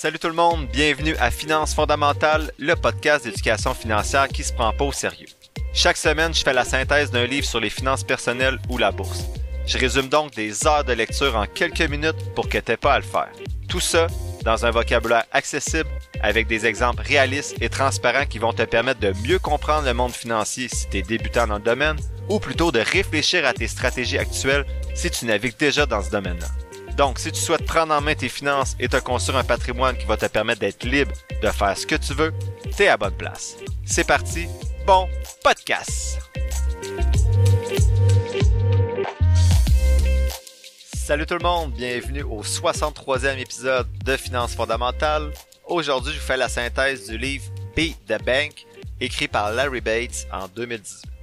Salut 0.00 0.20
tout 0.20 0.28
le 0.28 0.34
monde, 0.34 0.68
bienvenue 0.68 1.16
à 1.16 1.32
Finances 1.32 1.74
fondamentales, 1.74 2.52
le 2.56 2.76
podcast 2.76 3.24
d'éducation 3.24 3.74
financière 3.74 4.28
qui 4.28 4.44
se 4.44 4.52
prend 4.52 4.72
pas 4.72 4.84
au 4.84 4.92
sérieux. 4.92 5.26
Chaque 5.74 5.96
semaine, 5.96 6.32
je 6.32 6.44
fais 6.44 6.52
la 6.52 6.64
synthèse 6.64 7.10
d'un 7.10 7.26
livre 7.26 7.44
sur 7.44 7.58
les 7.58 7.68
finances 7.68 8.04
personnelles 8.04 8.60
ou 8.68 8.78
la 8.78 8.92
bourse. 8.92 9.24
Je 9.66 9.76
résume 9.76 10.08
donc 10.08 10.36
des 10.36 10.68
heures 10.68 10.84
de 10.84 10.92
lecture 10.92 11.34
en 11.34 11.46
quelques 11.46 11.90
minutes 11.90 12.32
pour 12.36 12.48
que 12.48 12.58
t'aies 12.58 12.76
pas 12.76 12.92
à 12.92 12.98
le 13.00 13.04
faire. 13.04 13.32
Tout 13.68 13.80
ça 13.80 14.06
dans 14.44 14.64
un 14.64 14.70
vocabulaire 14.70 15.24
accessible 15.32 15.90
avec 16.22 16.46
des 16.46 16.64
exemples 16.64 17.02
réalistes 17.02 17.56
et 17.60 17.68
transparents 17.68 18.26
qui 18.26 18.38
vont 18.38 18.52
te 18.52 18.62
permettre 18.62 19.00
de 19.00 19.12
mieux 19.26 19.40
comprendre 19.40 19.86
le 19.86 19.94
monde 19.94 20.12
financier 20.12 20.68
si 20.68 20.88
tu 20.88 20.98
es 20.98 21.02
débutant 21.02 21.48
dans 21.48 21.56
le 21.56 21.60
domaine 21.60 21.98
ou 22.28 22.38
plutôt 22.38 22.70
de 22.70 22.78
réfléchir 22.78 23.44
à 23.44 23.52
tes 23.52 23.66
stratégies 23.66 24.18
actuelles 24.18 24.64
si 24.94 25.10
tu 25.10 25.26
navigues 25.26 25.58
déjà 25.58 25.86
dans 25.86 26.04
ce 26.04 26.10
domaine-là. 26.10 26.67
Donc, 26.98 27.20
si 27.20 27.30
tu 27.30 27.40
souhaites 27.40 27.64
prendre 27.64 27.94
en 27.94 28.00
main 28.00 28.16
tes 28.16 28.28
finances 28.28 28.74
et 28.80 28.88
te 28.88 28.96
construire 28.96 29.38
un 29.38 29.44
patrimoine 29.44 29.96
qui 29.96 30.04
va 30.04 30.16
te 30.16 30.26
permettre 30.26 30.58
d'être 30.58 30.82
libre 30.82 31.12
de 31.40 31.48
faire 31.48 31.78
ce 31.78 31.86
que 31.86 31.94
tu 31.94 32.12
veux, 32.12 32.34
t'es 32.76 32.88
à 32.88 32.96
bonne 32.96 33.16
place. 33.16 33.54
C'est 33.84 34.04
parti, 34.04 34.48
bon 34.84 35.08
podcast! 35.44 36.18
Salut 40.92 41.24
tout 41.24 41.34
le 41.34 41.44
monde, 41.44 41.72
bienvenue 41.72 42.24
au 42.24 42.42
63e 42.42 43.38
épisode 43.38 43.86
de 44.04 44.16
Finances 44.16 44.56
fondamentales. 44.56 45.30
Aujourd'hui, 45.66 46.12
je 46.12 46.18
vous 46.18 46.26
fais 46.26 46.36
la 46.36 46.48
synthèse 46.48 47.06
du 47.06 47.16
livre 47.16 47.44
Beat 47.76 47.96
the 48.08 48.20
Bank, 48.24 48.66
écrit 49.00 49.28
par 49.28 49.52
Larry 49.52 49.80
Bates 49.80 50.26
en 50.32 50.48
2018. 50.48 51.17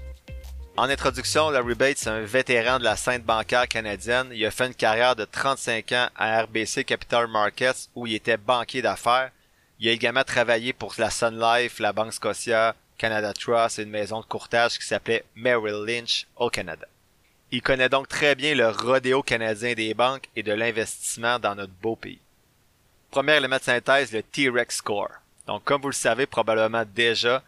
En 0.77 0.89
introduction, 0.89 1.51
Larry 1.51 1.73
Bates 1.73 2.01
est 2.03 2.09
un 2.09 2.25
vétéran 2.25 2.79
de 2.79 2.83
la 2.83 2.97
scène 2.97 3.21
bancaire 3.21 3.65
canadienne. 3.65 4.27
Il 4.33 4.45
a 4.45 4.51
fait 4.51 4.67
une 4.67 4.73
carrière 4.73 5.15
de 5.15 5.23
35 5.23 5.91
ans 5.93 6.09
à 6.17 6.41
RBC 6.41 6.83
Capital 6.83 7.27
Markets 7.27 7.87
où 7.95 8.05
il 8.05 8.15
était 8.15 8.35
banquier 8.35 8.81
d'affaires. 8.81 9.31
Il 9.79 9.87
a 9.87 9.93
également 9.93 10.25
travaillé 10.25 10.73
pour 10.73 10.93
la 10.97 11.09
Sun 11.09 11.39
Life, 11.39 11.79
la 11.79 11.93
Banque 11.93 12.11
Scotia, 12.11 12.75
Canada 12.97 13.31
Trust 13.31 13.79
et 13.79 13.83
une 13.83 13.89
maison 13.89 14.19
de 14.19 14.25
courtage 14.25 14.77
qui 14.77 14.85
s'appelait 14.85 15.23
Merrill 15.33 15.85
Lynch 15.87 16.27
au 16.35 16.49
Canada. 16.49 16.87
Il 17.51 17.61
connaît 17.61 17.87
donc 17.87 18.09
très 18.09 18.35
bien 18.35 18.53
le 18.53 18.67
rodéo 18.67 19.23
canadien 19.23 19.75
des 19.75 19.93
banques 19.93 20.27
et 20.35 20.43
de 20.43 20.51
l'investissement 20.51 21.39
dans 21.39 21.55
notre 21.55 21.71
beau 21.81 21.95
pays. 21.95 22.19
Premier 23.11 23.37
élément 23.37 23.57
de 23.57 23.63
synthèse, 23.63 24.11
le 24.11 24.23
T-Rex 24.23 24.75
Score. 24.75 25.11
Donc, 25.47 25.63
comme 25.63 25.81
vous 25.81 25.89
le 25.89 25.93
savez 25.93 26.25
probablement 26.25 26.83
déjà, 26.93 27.43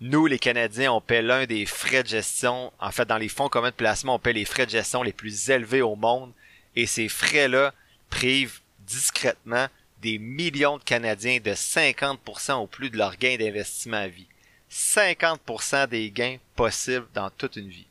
nous, 0.00 0.26
les 0.26 0.38
Canadiens, 0.38 0.92
on 0.92 1.00
paie 1.02 1.20
l'un 1.20 1.44
des 1.44 1.66
frais 1.66 2.02
de 2.02 2.08
gestion. 2.08 2.72
En 2.80 2.90
fait, 2.90 3.06
dans 3.06 3.18
les 3.18 3.28
fonds 3.28 3.50
communs 3.50 3.68
de 3.68 3.74
placement, 3.74 4.14
on 4.14 4.18
paie 4.18 4.32
les 4.32 4.46
frais 4.46 4.64
de 4.64 4.70
gestion 4.70 5.02
les 5.02 5.12
plus 5.12 5.50
élevés 5.50 5.82
au 5.82 5.94
monde. 5.94 6.32
Et 6.74 6.86
ces 6.86 7.08
frais-là 7.08 7.74
privent 8.08 8.60
discrètement 8.86 9.66
des 10.00 10.18
millions 10.18 10.78
de 10.78 10.82
Canadiens 10.82 11.38
de 11.38 11.50
50% 11.50 12.54
au 12.54 12.66
plus 12.66 12.88
de 12.88 12.96
leurs 12.96 13.18
gains 13.18 13.36
d'investissement 13.36 13.98
à 13.98 14.08
vie. 14.08 14.26
50% 14.70 15.88
des 15.88 16.10
gains 16.10 16.38
possibles 16.56 17.06
dans 17.12 17.28
toute 17.28 17.56
une 17.56 17.68
vie. 17.68 17.86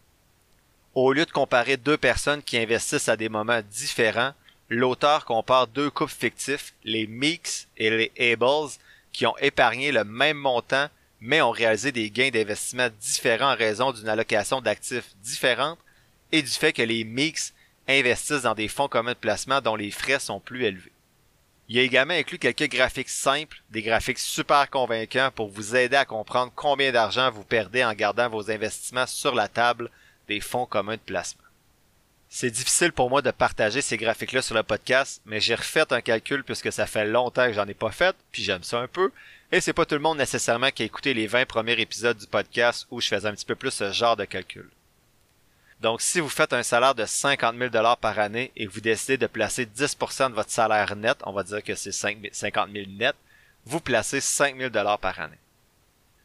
Au 0.95 1.13
lieu 1.13 1.25
de 1.25 1.31
comparer 1.31 1.77
deux 1.77 1.97
personnes 1.97 2.41
qui 2.41 2.57
investissent 2.57 3.09
à 3.09 3.17
des 3.17 3.29
moments 3.29 3.61
différents, 3.69 4.33
l'auteur 4.69 5.25
compare 5.25 5.67
deux 5.67 5.91
couples 5.91 6.11
fictifs, 6.11 6.73
les 6.83 7.05
Meeks 7.05 7.67
et 7.77 7.89
les 7.91 8.33
Ables, 8.33 8.71
qui 9.13 9.27
ont 9.27 9.37
épargné 9.37 9.91
le 9.91 10.03
même 10.03 10.37
montant 10.37 10.87
mais 11.21 11.41
ont 11.41 11.51
réalisé 11.51 11.91
des 11.91 12.09
gains 12.09 12.29
d'investissement 12.29 12.89
différents 13.01 13.53
en 13.53 13.55
raison 13.55 13.91
d'une 13.91 14.09
allocation 14.09 14.61
d'actifs 14.61 15.15
différente 15.21 15.79
et 16.31 16.41
du 16.41 16.49
fait 16.49 16.73
que 16.73 16.81
les 16.81 17.03
mix 17.03 17.53
investissent 17.87 18.43
dans 18.43 18.55
des 18.55 18.67
fonds 18.67 18.87
communs 18.87 19.13
de 19.13 19.17
placement 19.17 19.61
dont 19.61 19.75
les 19.75 19.91
frais 19.91 20.19
sont 20.19 20.39
plus 20.39 20.63
élevés. 20.63 20.91
Il 21.67 21.75
y 21.75 21.79
a 21.79 21.83
également 21.83 22.15
inclus 22.15 22.39
quelques 22.39 22.69
graphiques 22.69 23.09
simples, 23.09 23.61
des 23.69 23.83
graphiques 23.83 24.17
super 24.17 24.69
convaincants 24.71 25.29
pour 25.35 25.49
vous 25.49 25.75
aider 25.75 25.95
à 25.95 26.05
comprendre 26.05 26.51
combien 26.55 26.91
d'argent 26.91 27.29
vous 27.29 27.43
perdez 27.43 27.83
en 27.83 27.93
gardant 27.93 28.27
vos 28.27 28.49
investissements 28.49 29.05
sur 29.05 29.35
la 29.35 29.47
table 29.47 29.91
des 30.27 30.39
fonds 30.39 30.65
communs 30.65 30.95
de 30.95 31.01
placement. 31.01 31.43
C'est 32.27 32.51
difficile 32.51 32.91
pour 32.91 33.09
moi 33.09 33.21
de 33.21 33.31
partager 33.31 33.81
ces 33.81 33.97
graphiques-là 33.97 34.41
sur 34.41 34.55
le 34.55 34.63
podcast, 34.63 35.21
mais 35.25 35.39
j'ai 35.39 35.55
refait 35.55 35.91
un 35.91 36.01
calcul 36.01 36.43
puisque 36.43 36.71
ça 36.71 36.87
fait 36.87 37.05
longtemps 37.05 37.47
que 37.47 37.53
j'en 37.53 37.67
ai 37.67 37.73
pas 37.73 37.91
fait, 37.91 38.15
puis 38.31 38.43
j'aime 38.43 38.63
ça 38.63 38.79
un 38.79 38.87
peu, 38.87 39.11
et 39.51 39.61
c'est 39.61 39.73
pas 39.73 39.85
tout 39.85 39.95
le 39.95 40.01
monde 40.01 40.17
nécessairement 40.17 40.71
qui 40.71 40.83
a 40.83 40.85
écouté 40.85 41.13
les 41.13 41.27
20 41.27 41.45
premiers 41.45 41.79
épisodes 41.79 42.17
du 42.17 42.27
podcast 42.27 42.85
où 42.91 43.01
je 43.01 43.07
faisais 43.07 43.27
un 43.27 43.33
petit 43.33 43.45
peu 43.45 43.55
plus 43.55 43.71
ce 43.71 43.91
genre 43.91 44.15
de 44.15 44.25
calcul. 44.25 44.69
Donc, 45.81 46.01
si 46.01 46.19
vous 46.19 46.29
faites 46.29 46.51
un 46.53 46.63
salaire 46.63 46.93
de 46.93 47.05
50 47.05 47.57
000 47.57 47.71
par 48.01 48.19
année 48.19 48.51
et 48.55 48.67
que 48.67 48.71
vous 48.71 48.81
décidez 48.81 49.17
de 49.17 49.27
placer 49.27 49.65
10% 49.65 50.29
de 50.29 50.35
votre 50.35 50.51
salaire 50.51 50.95
net, 50.95 51.17
on 51.23 51.31
va 51.31 51.43
dire 51.43 51.63
que 51.63 51.73
c'est 51.73 51.93
50 51.93 52.71
000 52.71 52.91
net, 52.91 53.15
vous 53.65 53.79
placez 53.79 54.19
5 54.19 54.57
000 54.57 54.71
par 54.97 55.19
année. 55.19 55.37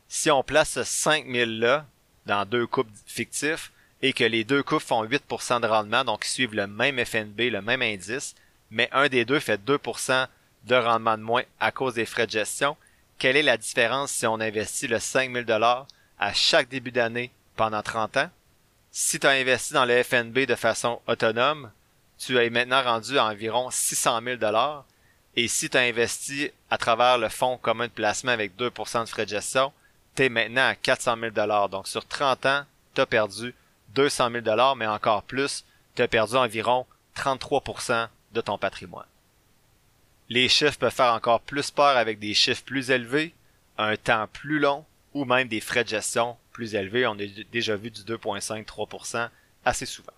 Si 0.09 0.31
on 0.31 0.43
place 0.43 0.71
ce 0.71 0.83
5 0.83 1.27
000 1.31 1.51
là 1.53 1.87
dans 2.27 2.45
deux 2.45 2.67
coupes 2.67 2.91
fictifs 3.07 3.71
et 4.03 4.13
que 4.13 4.25
les 4.25 4.45
deux 4.45 4.63
coupes 4.63 4.83
font 4.83 5.05
8% 5.05 5.61
de 5.61 5.67
rendement, 5.67 6.05
donc 6.05 6.27
ils 6.27 6.31
suivent 6.31 6.55
le 6.55 6.67
même 6.67 7.03
FNB, 7.05 7.41
le 7.51 7.63
même 7.63 7.83
indice, 7.83 8.35
mais 8.71 8.89
un 8.93 9.09
des 9.09 9.25
deux 9.25 9.41
fait 9.41 9.61
2% 9.65 10.27
de 10.65 10.75
rendement 10.75 11.17
de 11.17 11.23
moins 11.23 11.43
à 11.61 11.71
cause 11.71 11.95
des 11.95 12.07
frais 12.07 12.27
de 12.27 12.33
gestion, 12.33 12.77
quelle 13.25 13.39
est 13.39 13.43
la 13.43 13.57
différence 13.57 14.13
si 14.13 14.27
on 14.27 14.39
investit 14.39 14.87
le 14.87 14.99
5000 14.99 15.47
dollars 15.47 15.87
à 16.19 16.35
chaque 16.35 16.69
début 16.69 16.93
d'année 16.93 17.31
pendant 17.57 17.83
30 17.83 18.19
ans? 18.19 18.29
Si 18.91 19.19
tu 19.19 19.27
as 19.27 19.31
investi 19.31 19.73
dans 19.73 19.87
le 19.87 20.03
FNB 20.03 20.41
de 20.41 20.55
façon 20.55 21.01
autonome, 21.07 21.71
tu 22.19 22.37
es 22.37 22.51
maintenant 22.51 22.83
rendu 22.83 23.19
à 23.19 23.25
environ 23.25 23.71
600 23.71 24.21
000 24.23 24.37
dollars. 24.37 24.85
Et 25.37 25.49
si 25.49 25.71
tu 25.71 25.79
as 25.79 25.89
investi 25.89 26.51
à 26.69 26.77
travers 26.77 27.17
le 27.17 27.31
fonds 27.31 27.57
commun 27.57 27.87
de 27.87 27.93
placement 27.93 28.33
avec 28.33 28.59
2% 28.59 29.05
de 29.05 29.09
frais 29.09 29.25
de 29.25 29.31
gestion, 29.31 29.73
tu 30.15 30.25
es 30.25 30.29
maintenant 30.29 30.69
à 30.69 30.75
400 30.75 31.17
000 31.19 31.31
dollars. 31.31 31.71
Donc 31.71 31.89
sur 31.89 32.07
30 32.07 32.45
ans, 32.45 32.65
tu 32.95 33.01
as 33.01 33.07
perdu 33.07 33.55
200 33.95 34.33
000 34.33 34.43
dollars, 34.43 34.77
mais 34.77 34.87
encore 34.87 35.23
plus, 35.23 35.65
tu 35.97 36.03
as 36.03 36.09
perdu 36.09 36.37
environ 36.37 36.85
33% 37.17 38.07
de 38.35 38.41
ton 38.43 38.59
patrimoine. 38.59 39.07
Les 40.29 40.49
chiffres 40.49 40.79
peuvent 40.79 40.95
faire 40.95 41.13
encore 41.13 41.41
plus 41.41 41.71
peur 41.71 41.97
avec 41.97 42.19
des 42.19 42.35
chiffres 42.35 42.65
plus 42.65 42.91
élevés, 42.91 43.35
un 43.77 43.97
temps 43.97 44.27
plus 44.33 44.59
long 44.59 44.85
ou 45.13 45.25
même 45.25 45.49
des 45.49 45.61
frais 45.61 45.85
de 45.85 45.91
gestion 45.91 46.37
plus 46.53 46.75
élevés. 46.75 47.07
On 47.07 47.19
a 47.19 47.27
déjà 47.53 47.77
vu 47.77 47.91
du 47.91 48.01
2,5-3% 48.03 49.29
assez 49.65 49.87
souvent. 49.87 50.13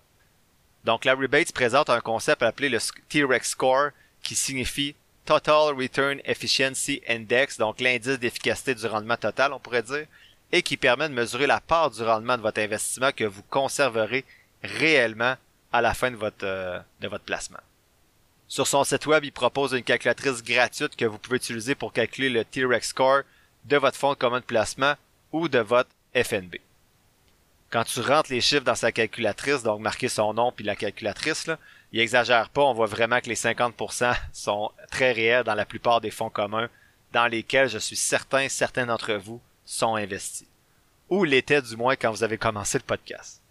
Donc 0.85 1.03
Larry 1.03 1.27
Bates 1.27 1.51
présente 1.51 1.89
un 1.89 1.99
concept 1.99 2.41
appelé 2.41 2.69
le 2.69 2.79
T-Rex 3.09 3.49
Score 3.49 3.89
qui 4.23 4.35
signifie 4.35 4.95
Total 5.25 5.75
Return 5.75 6.21
Efficiency 6.23 7.01
Index, 7.09 7.57
donc 7.57 7.81
l'indice 7.81 8.17
d'efficacité 8.17 8.73
du 8.73 8.85
rendement 8.87 9.17
total, 9.17 9.51
on 9.51 9.59
pourrait 9.59 9.83
dire, 9.83 10.05
et 10.53 10.61
qui 10.61 10.77
permet 10.77 11.09
de 11.09 11.13
mesurer 11.13 11.47
la 11.47 11.59
part 11.59 11.91
du 11.91 12.01
rendement 12.01 12.37
de 12.37 12.41
votre 12.41 12.61
investissement 12.61 13.11
que 13.11 13.25
vous 13.25 13.43
conserverez 13.49 14.23
réellement 14.63 15.35
à 15.73 15.81
la 15.81 15.93
fin 15.93 16.11
de 16.11 16.15
votre, 16.15 16.45
euh, 16.45 16.79
de 17.01 17.09
votre 17.09 17.25
placement. 17.25 17.59
Sur 18.47 18.65
son 18.65 18.83
site 18.85 19.05
web, 19.05 19.25
il 19.25 19.31
propose 19.31 19.73
une 19.73 19.83
calculatrice 19.83 20.41
gratuite 20.41 20.95
que 20.95 21.05
vous 21.05 21.17
pouvez 21.17 21.37
utiliser 21.37 21.75
pour 21.75 21.91
calculer 21.91 22.29
le 22.29 22.45
T-Rex 22.45 22.89
score 22.89 23.23
de 23.65 23.77
votre 23.77 23.97
fonds 23.97 24.15
commun 24.15 24.39
de 24.39 24.45
placement 24.45 24.93
ou 25.33 25.49
de 25.49 25.59
votre 25.59 25.89
FNB. 26.15 26.55
Quand 27.69 27.83
tu 27.83 27.99
rentres 27.99 28.31
les 28.31 28.39
chiffres 28.39 28.63
dans 28.63 28.75
sa 28.75 28.93
calculatrice, 28.93 29.63
donc 29.63 29.81
marquer 29.81 30.07
son 30.07 30.33
nom 30.33 30.53
puis 30.53 30.63
la 30.63 30.77
calculatrice, 30.77 31.49
il 31.91 31.99
exagère 31.99 32.49
pas, 32.49 32.63
on 32.63 32.73
voit 32.73 32.85
vraiment 32.85 33.19
que 33.19 33.27
les 33.27 33.35
50% 33.35 34.15
sont 34.33 34.71
très 34.89 35.11
réels 35.11 35.43
dans 35.43 35.55
la 35.55 35.65
plupart 35.65 35.99
des 35.99 36.11
fonds 36.11 36.29
communs 36.29 36.69
dans 37.11 37.27
lesquels 37.27 37.67
je 37.67 37.77
suis 37.77 37.95
certain 37.97 38.47
certains 38.47 38.85
d'entre 38.85 39.13
vous 39.13 39.41
sont 39.65 39.95
investis. 39.95 40.47
Ou 41.09 41.25
l'étaient 41.25 41.61
du 41.61 41.75
moins 41.75 41.97
quand 41.97 42.11
vous 42.11 42.23
avez 42.23 42.37
commencé 42.37 42.77
le 42.77 42.83
podcast. 42.83 43.41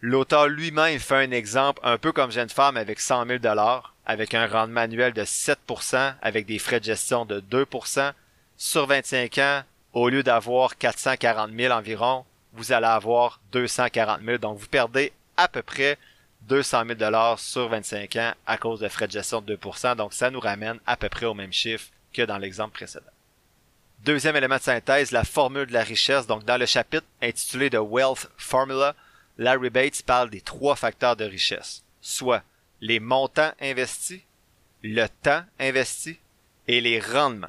L'auteur 0.00 0.48
lui-même 0.48 0.98
fait 0.98 1.24
un 1.26 1.30
exemple 1.30 1.80
un 1.84 1.98
peu 1.98 2.12
comme 2.12 2.32
Jeune 2.32 2.48
Femme 2.48 2.76
avec 2.76 3.00
100 3.00 3.26
000 3.26 3.38
dollars, 3.38 3.91
avec 4.06 4.34
un 4.34 4.46
rendement 4.46 4.80
annuel 4.80 5.12
de 5.12 5.22
7%, 5.22 6.14
avec 6.20 6.46
des 6.46 6.58
frais 6.58 6.80
de 6.80 6.84
gestion 6.84 7.24
de 7.24 7.40
2%. 7.40 8.12
Sur 8.56 8.86
25 8.86 9.38
ans, 9.38 9.62
au 9.92 10.08
lieu 10.08 10.22
d'avoir 10.22 10.76
440 10.76 11.50
000 11.56 11.72
environ, 11.72 12.24
vous 12.52 12.72
allez 12.72 12.86
avoir 12.86 13.40
240 13.52 14.20
000. 14.24 14.38
Donc, 14.38 14.58
vous 14.58 14.66
perdez 14.66 15.12
à 15.36 15.48
peu 15.48 15.62
près 15.62 15.98
200 16.42 16.84
000 16.86 16.94
dollars 16.94 17.38
sur 17.38 17.68
25 17.68 18.16
ans 18.16 18.32
à 18.46 18.56
cause 18.58 18.80
de 18.80 18.88
frais 18.88 19.06
de 19.06 19.12
gestion 19.12 19.40
de 19.40 19.56
2%. 19.56 19.96
Donc, 19.96 20.12
ça 20.12 20.30
nous 20.30 20.40
ramène 20.40 20.78
à 20.86 20.96
peu 20.96 21.08
près 21.08 21.26
au 21.26 21.34
même 21.34 21.52
chiffre 21.52 21.88
que 22.12 22.22
dans 22.22 22.38
l'exemple 22.38 22.74
précédent. 22.74 23.06
Deuxième 24.04 24.36
élément 24.36 24.56
de 24.56 24.62
synthèse, 24.62 25.12
la 25.12 25.24
formule 25.24 25.66
de 25.66 25.72
la 25.72 25.84
richesse. 25.84 26.26
Donc, 26.26 26.44
dans 26.44 26.56
le 26.56 26.66
chapitre 26.66 27.06
intitulé 27.22 27.70
The 27.70 27.78
Wealth 27.80 28.28
Formula, 28.36 28.94
Larry 29.38 29.70
Bates 29.70 30.02
parle 30.02 30.28
des 30.28 30.40
trois 30.40 30.76
facteurs 30.76 31.16
de 31.16 31.24
richesse, 31.24 31.84
soit 32.00 32.42
les 32.82 32.98
montants 32.98 33.52
investis, 33.60 34.20
le 34.82 35.06
temps 35.06 35.44
investi 35.58 36.18
et 36.66 36.80
les 36.80 37.00
rendements. 37.00 37.46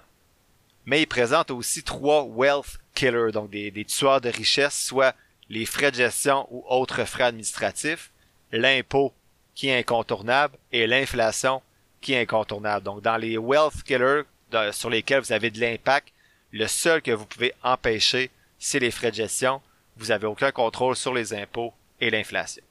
Mais 0.85 1.01
il 1.01 1.07
présente 1.07 1.50
aussi 1.50 1.83
trois 1.83 2.24
wealth 2.24 2.80
killers, 2.94 3.31
donc 3.31 3.50
des, 3.50 3.85
tueurs 3.85 4.21
de 4.21 4.30
richesse, 4.30 4.80
soit 4.80 5.15
les 5.50 5.65
frais 5.65 5.91
de 5.91 5.97
gestion 5.97 6.47
ou 6.51 6.63
autres 6.68 7.03
frais 7.06 7.24
administratifs, 7.24 8.12
l'impôt 8.51 9.12
qui 9.56 9.69
est 9.69 9.80
incontournable 9.80 10.56
et 10.71 10.85
l'inflation 10.85 11.63
qui 12.00 12.13
est 12.13 12.21
incontournable. 12.21 12.85
Donc 12.85 13.01
dans 13.01 13.18
les 13.18 13.38
wealth 13.38 13.83
killers, 13.83 14.24
sur 14.71 14.91
lesquels 14.91 15.21
vous 15.21 15.33
avez 15.33 15.50
de 15.50 15.59
l'impact, 15.59 16.09
le 16.51 16.68
seul 16.68 17.01
que 17.01 17.12
vous 17.12 17.25
pouvez 17.25 17.53
empêcher, 17.63 18.30
c'est 18.59 18.80
les 18.80 18.91
frais 18.91 19.09
de 19.09 19.15
gestion. 19.15 19.62
Vous 19.97 20.07
n'avez 20.07 20.27
aucun 20.27 20.51
contrôle 20.51 20.95
sur 20.95 21.13
les 21.13 21.33
impôts 21.33 21.74
et 22.00 22.12
l'inflation. 22.12 22.63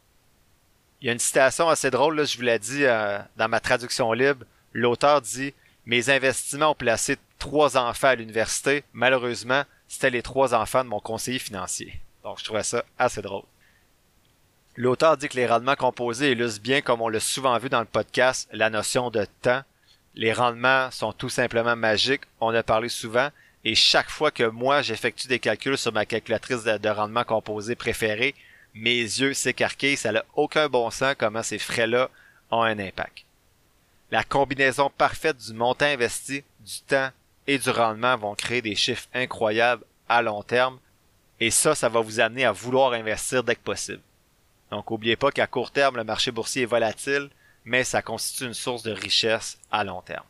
Il 1.02 1.06
y 1.06 1.08
a 1.08 1.12
une 1.12 1.19
citation 1.19 1.69
assez 1.69 1.90
drôle, 1.90 2.14
là, 2.14 2.25
je 2.25 2.37
vous 2.37 2.44
l'ai 2.44 2.60
dit 2.60 2.84
euh, 2.84 3.19
dans 3.37 3.49
ma 3.49 3.58
traduction 3.58 4.12
libre. 4.12 4.46
L'auteur 4.72 5.20
dit 5.20 5.52
Mes 5.84 6.10
investissements 6.10 6.70
ont 6.70 6.75
placé 6.76 7.16
trois 7.40 7.76
enfants 7.76 8.06
à 8.06 8.14
l'université. 8.14 8.84
Malheureusement, 8.93 9.64
c'était 9.88 10.10
les 10.10 10.22
trois 10.22 10.54
enfants 10.54 10.84
de 10.84 10.88
mon 10.88 11.00
conseiller 11.00 11.40
financier. 11.40 12.00
Donc 12.22 12.38
je 12.38 12.44
trouvais 12.44 12.62
ça 12.62 12.84
assez 13.00 13.20
drôle. 13.20 13.43
L'auteur 14.76 15.16
dit 15.16 15.28
que 15.28 15.34
les 15.34 15.49
rendements 15.49 15.75
composés 15.75 16.31
illustrent 16.31 16.62
bien, 16.62 16.82
comme 16.82 17.02
on 17.02 17.08
l'a 17.08 17.19
souvent 17.19 17.58
vu 17.58 17.69
dans 17.69 17.81
le 17.81 17.87
podcast, 17.87 18.48
la 18.52 18.70
notion 18.70 19.10
de 19.10 19.26
temps. 19.43 19.62
Les 20.14 20.32
rendements 20.32 20.88
sont 20.93 21.12
tout 21.12 21.28
simplement 21.28 21.75
magiques, 21.75 22.22
on 22.40 22.55
a 22.55 22.62
parlé 22.62 22.88
souvent, 22.88 23.28
et 23.64 23.75
chaque 23.75 24.08
fois 24.08 24.31
que 24.31 24.44
moi 24.44 24.82
j'effectue 24.82 25.26
des 25.26 25.40
calculs 25.40 25.78
sur 25.78 25.93
ma 25.93 26.06
calculatrice 26.06 26.64
de, 26.64 26.88
rendement 26.88 27.25
composé 27.25 27.75
préférée, 27.75 28.34
mes 28.74 29.00
yeux 29.00 29.34
s'écarquillent, 29.34 29.96
ça 29.96 30.12
n'a 30.12 30.24
aucun 30.34 30.69
bon 30.69 30.90
sens 30.90 31.14
comment 31.19 31.42
ces 31.42 31.58
frais-là 31.58 32.10
ont 32.50 32.62
un 32.62 32.78
impact. 32.78 33.24
La 34.10 34.24
combinaison 34.24 34.90
parfaite 34.90 35.38
du 35.38 35.52
montant 35.52 35.86
investi, 35.86 36.44
du 36.60 36.80
temps 36.86 37.10
et 37.46 37.58
du 37.58 37.70
rendement 37.70 38.16
vont 38.16 38.34
créer 38.34 38.62
des 38.62 38.74
chiffres 38.74 39.08
incroyables 39.14 39.84
à 40.08 40.22
long 40.22 40.42
terme, 40.42 40.78
et 41.40 41.50
ça, 41.50 41.74
ça 41.74 41.88
va 41.88 42.00
vous 42.00 42.20
amener 42.20 42.44
à 42.44 42.52
vouloir 42.52 42.92
investir 42.92 43.42
dès 43.42 43.56
que 43.56 43.62
possible. 43.62 44.02
Donc, 44.70 44.90
n'oubliez 44.90 45.16
pas 45.16 45.32
qu'à 45.32 45.46
court 45.46 45.70
terme, 45.70 45.96
le 45.96 46.04
marché 46.04 46.30
boursier 46.30 46.62
est 46.62 46.66
volatile, 46.66 47.30
mais 47.64 47.84
ça 47.84 48.00
constitue 48.00 48.44
une 48.44 48.54
source 48.54 48.82
de 48.82 48.92
richesse 48.92 49.58
à 49.70 49.84
long 49.84 50.02
terme. 50.02 50.24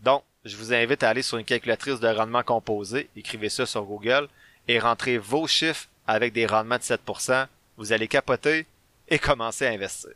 Donc, 0.00 0.22
je 0.44 0.56
vous 0.56 0.72
invite 0.72 1.02
à 1.02 1.08
aller 1.08 1.22
sur 1.22 1.38
une 1.38 1.44
calculatrice 1.44 2.00
de 2.00 2.08
rendement 2.08 2.42
composé, 2.42 3.08
écrivez 3.16 3.48
ça 3.48 3.66
sur 3.66 3.84
Google, 3.84 4.28
et 4.68 4.78
rentrez 4.78 5.18
vos 5.18 5.46
chiffres 5.46 5.88
avec 6.06 6.32
des 6.32 6.46
rendements 6.46 6.78
de 6.78 6.82
7%. 6.82 7.46
Vous 7.80 7.92
allez 7.92 8.06
capoter 8.06 8.66
et 9.08 9.18
commencer 9.18 9.66
à 9.66 9.70
investir. 9.70 10.10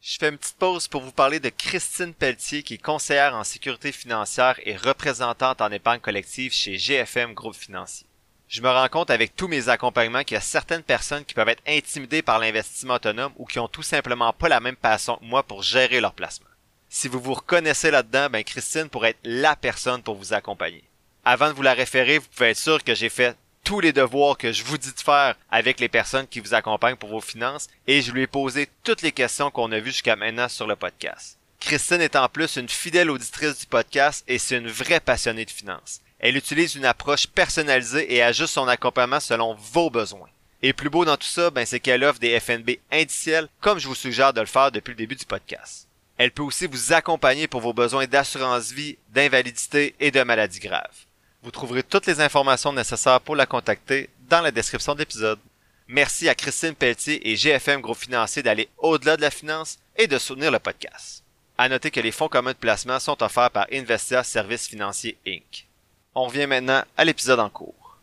Je 0.00 0.16
fais 0.18 0.30
une 0.30 0.38
petite 0.38 0.56
pause 0.56 0.88
pour 0.88 1.02
vous 1.02 1.12
parler 1.12 1.40
de 1.40 1.50
Christine 1.50 2.14
Pelletier, 2.14 2.62
qui 2.62 2.74
est 2.74 2.78
conseillère 2.78 3.34
en 3.34 3.44
sécurité 3.44 3.92
financière 3.92 4.58
et 4.64 4.76
représentante 4.76 5.60
en 5.60 5.70
épargne 5.70 6.00
collective 6.00 6.54
chez 6.54 6.78
GFM 6.78 7.34
Groupe 7.34 7.56
Financier 7.56 8.06
je 8.54 8.62
me 8.62 8.70
rends 8.70 8.88
compte 8.88 9.10
avec 9.10 9.34
tous 9.34 9.48
mes 9.48 9.68
accompagnements 9.68 10.22
qu'il 10.22 10.36
y 10.36 10.38
a 10.38 10.40
certaines 10.40 10.84
personnes 10.84 11.24
qui 11.24 11.34
peuvent 11.34 11.48
être 11.48 11.62
intimidées 11.66 12.22
par 12.22 12.38
l'investissement 12.38 12.94
autonome 12.94 13.32
ou 13.36 13.46
qui 13.46 13.58
ont 13.58 13.66
tout 13.66 13.82
simplement 13.82 14.32
pas 14.32 14.48
la 14.48 14.60
même 14.60 14.76
passion 14.76 15.16
que 15.16 15.24
moi 15.24 15.42
pour 15.42 15.64
gérer 15.64 16.00
leur 16.00 16.12
placement. 16.12 16.46
Si 16.88 17.08
vous 17.08 17.18
vous 17.18 17.34
reconnaissez 17.34 17.90
là-dedans, 17.90 18.28
ben 18.30 18.44
Christine 18.44 18.88
pourrait 18.88 19.10
être 19.10 19.18
la 19.24 19.56
personne 19.56 20.02
pour 20.04 20.14
vous 20.14 20.34
accompagner. 20.34 20.84
Avant 21.24 21.48
de 21.48 21.54
vous 21.54 21.62
la 21.62 21.74
référer, 21.74 22.18
vous 22.18 22.28
pouvez 22.28 22.50
être 22.50 22.56
sûr 22.56 22.84
que 22.84 22.94
j'ai 22.94 23.08
fait 23.08 23.36
tous 23.64 23.80
les 23.80 23.92
devoirs 23.92 24.36
que 24.36 24.52
je 24.52 24.62
vous 24.62 24.78
dis 24.78 24.92
de 24.92 25.00
faire 25.00 25.34
avec 25.50 25.80
les 25.80 25.88
personnes 25.88 26.28
qui 26.28 26.40
vous 26.40 26.54
accompagnent 26.54 26.96
pour 26.96 27.08
vos 27.08 27.22
finances 27.22 27.68
et 27.86 28.02
je 28.02 28.12
lui 28.12 28.22
ai 28.22 28.26
posé 28.26 28.68
toutes 28.84 29.02
les 29.02 29.10
questions 29.10 29.50
qu'on 29.50 29.72
a 29.72 29.80
vues 29.80 29.90
jusqu'à 29.90 30.16
maintenant 30.16 30.48
sur 30.48 30.66
le 30.66 30.76
podcast. 30.76 31.38
Christine 31.60 32.02
est 32.02 32.14
en 32.14 32.28
plus 32.28 32.56
une 32.56 32.68
fidèle 32.68 33.10
auditrice 33.10 33.58
du 33.58 33.66
podcast 33.66 34.22
et 34.28 34.38
c'est 34.38 34.58
une 34.58 34.68
vraie 34.68 35.00
passionnée 35.00 35.46
de 35.46 35.50
finances. 35.50 36.02
Elle 36.18 36.36
utilise 36.36 36.74
une 36.74 36.84
approche 36.84 37.26
personnalisée 37.26 38.14
et 38.14 38.22
ajuste 38.22 38.52
son 38.52 38.68
accompagnement 38.68 39.20
selon 39.20 39.54
vos 39.54 39.88
besoins. 39.88 40.28
Et 40.62 40.74
plus 40.74 40.90
beau 40.90 41.06
dans 41.06 41.16
tout 41.16 41.26
ça, 41.26 41.50
ben, 41.50 41.64
c'est 41.64 41.80
qu'elle 41.80 42.04
offre 42.04 42.20
des 42.20 42.38
FNB 42.38 42.78
indiciels 42.92 43.48
comme 43.60 43.78
je 43.78 43.88
vous 43.88 43.94
suggère 43.94 44.34
de 44.34 44.40
le 44.40 44.46
faire 44.46 44.72
depuis 44.72 44.90
le 44.90 44.96
début 44.96 45.16
du 45.16 45.24
podcast. 45.24 45.88
Elle 46.18 46.30
peut 46.30 46.42
aussi 46.42 46.66
vous 46.66 46.92
accompagner 46.92 47.48
pour 47.48 47.62
vos 47.62 47.72
besoins 47.72 48.06
d'assurance 48.06 48.70
vie, 48.70 48.98
d'invalidité 49.08 49.94
et 50.00 50.10
de 50.10 50.22
maladies 50.22 50.60
graves. 50.60 51.06
Vous 51.44 51.50
trouverez 51.50 51.82
toutes 51.82 52.06
les 52.06 52.22
informations 52.22 52.72
nécessaires 52.72 53.20
pour 53.20 53.36
la 53.36 53.44
contacter 53.44 54.08
dans 54.30 54.40
la 54.40 54.50
description 54.50 54.94
de 54.94 55.00
l'épisode. 55.00 55.38
Merci 55.86 56.26
à 56.26 56.34
Christine 56.34 56.74
Pelletier 56.74 57.30
et 57.30 57.36
GFM 57.36 57.82
Gros 57.82 57.92
Financier 57.92 58.42
d'aller 58.42 58.70
au-delà 58.78 59.18
de 59.18 59.20
la 59.20 59.30
finance 59.30 59.78
et 59.94 60.06
de 60.06 60.16
soutenir 60.16 60.50
le 60.50 60.58
podcast. 60.58 61.22
À 61.58 61.68
noter 61.68 61.90
que 61.90 62.00
les 62.00 62.12
fonds 62.12 62.28
communs 62.28 62.52
de 62.52 62.56
placement 62.56 62.98
sont 62.98 63.22
offerts 63.22 63.50
par 63.50 63.66
Investia 63.70 64.24
Services 64.24 64.68
Financiers 64.68 65.18
Inc. 65.26 65.66
On 66.14 66.28
revient 66.28 66.46
maintenant 66.46 66.82
à 66.96 67.04
l'épisode 67.04 67.40
en 67.40 67.50
cours. 67.50 67.98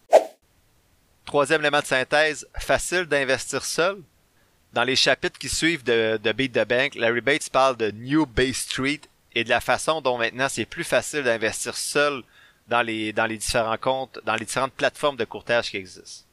Troisième 1.26 1.62
élément 1.62 1.80
de 1.80 1.86
synthèse, 1.86 2.48
facile 2.60 3.06
d'investir 3.06 3.66
seul. 3.66 3.98
Dans 4.74 4.84
les 4.84 4.96
chapitres 4.96 5.40
qui 5.40 5.50
suivent 5.50 5.84
de, 5.84 6.20
de 6.24 6.32
Beat 6.32 6.54
the 6.54 6.68
Bank, 6.68 6.94
Larry 6.94 7.22
Bates 7.22 7.50
parle 7.50 7.76
de 7.76 7.90
New 7.90 8.28
Bay 8.28 8.54
Street 8.54 9.02
et 9.34 9.44
de 9.44 9.50
la 9.50 9.62
façon 9.62 10.00
dont 10.00 10.20
maintenant 10.20 10.48
c'est 10.48 10.66
plus 10.66 10.84
facile 10.84 11.24
d'investir 11.24 11.76
seul 11.76 12.22
dans 12.72 12.82
les, 12.82 13.38
différents 13.38 13.78
comptes, 13.78 14.20
dans 14.24 14.36
les 14.36 14.46
différentes 14.46 14.72
plateformes 14.72 15.18
de 15.18 15.26
courtage 15.26 15.70
qui 15.70 15.78
existent. 15.78 16.26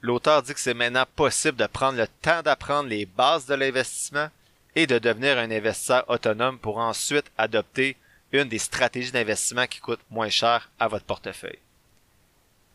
L'auteur 0.00 0.42
dit 0.42 0.54
que 0.54 0.60
c'est 0.60 0.72
maintenant 0.72 1.04
possible 1.16 1.58
de 1.58 1.66
prendre 1.66 1.98
le 1.98 2.08
temps 2.22 2.42
d'apprendre 2.42 2.88
les 2.88 3.04
bases 3.04 3.44
de 3.44 3.54
l'investissement 3.54 4.28
et 4.74 4.86
de 4.86 4.98
devenir 4.98 5.38
un 5.38 5.50
investisseur 5.50 6.08
autonome 6.08 6.58
pour 6.58 6.78
ensuite 6.78 7.30
adopter 7.36 7.96
une 8.32 8.48
des 8.48 8.58
stratégies 8.58 9.12
d'investissement 9.12 9.66
qui 9.66 9.80
coûte 9.80 10.00
moins 10.10 10.30
cher 10.30 10.70
à 10.80 10.88
votre 10.88 11.04
portefeuille. 11.04 11.58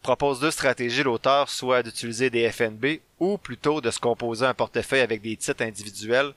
Propose 0.03 0.39
deux 0.39 0.51
stratégies 0.51 1.03
l'auteur, 1.03 1.49
soit 1.49 1.83
d'utiliser 1.83 2.29
des 2.29 2.51
FNB 2.51 3.01
ou 3.19 3.39
plutôt 3.39 3.81
de 3.81 3.91
se 3.91 3.99
composer 3.99 4.45
un 4.45 4.53
portefeuille 4.53 5.01
avec 5.01 5.21
des 5.21 5.35
titres 5.35 5.63
individuels 5.63 6.33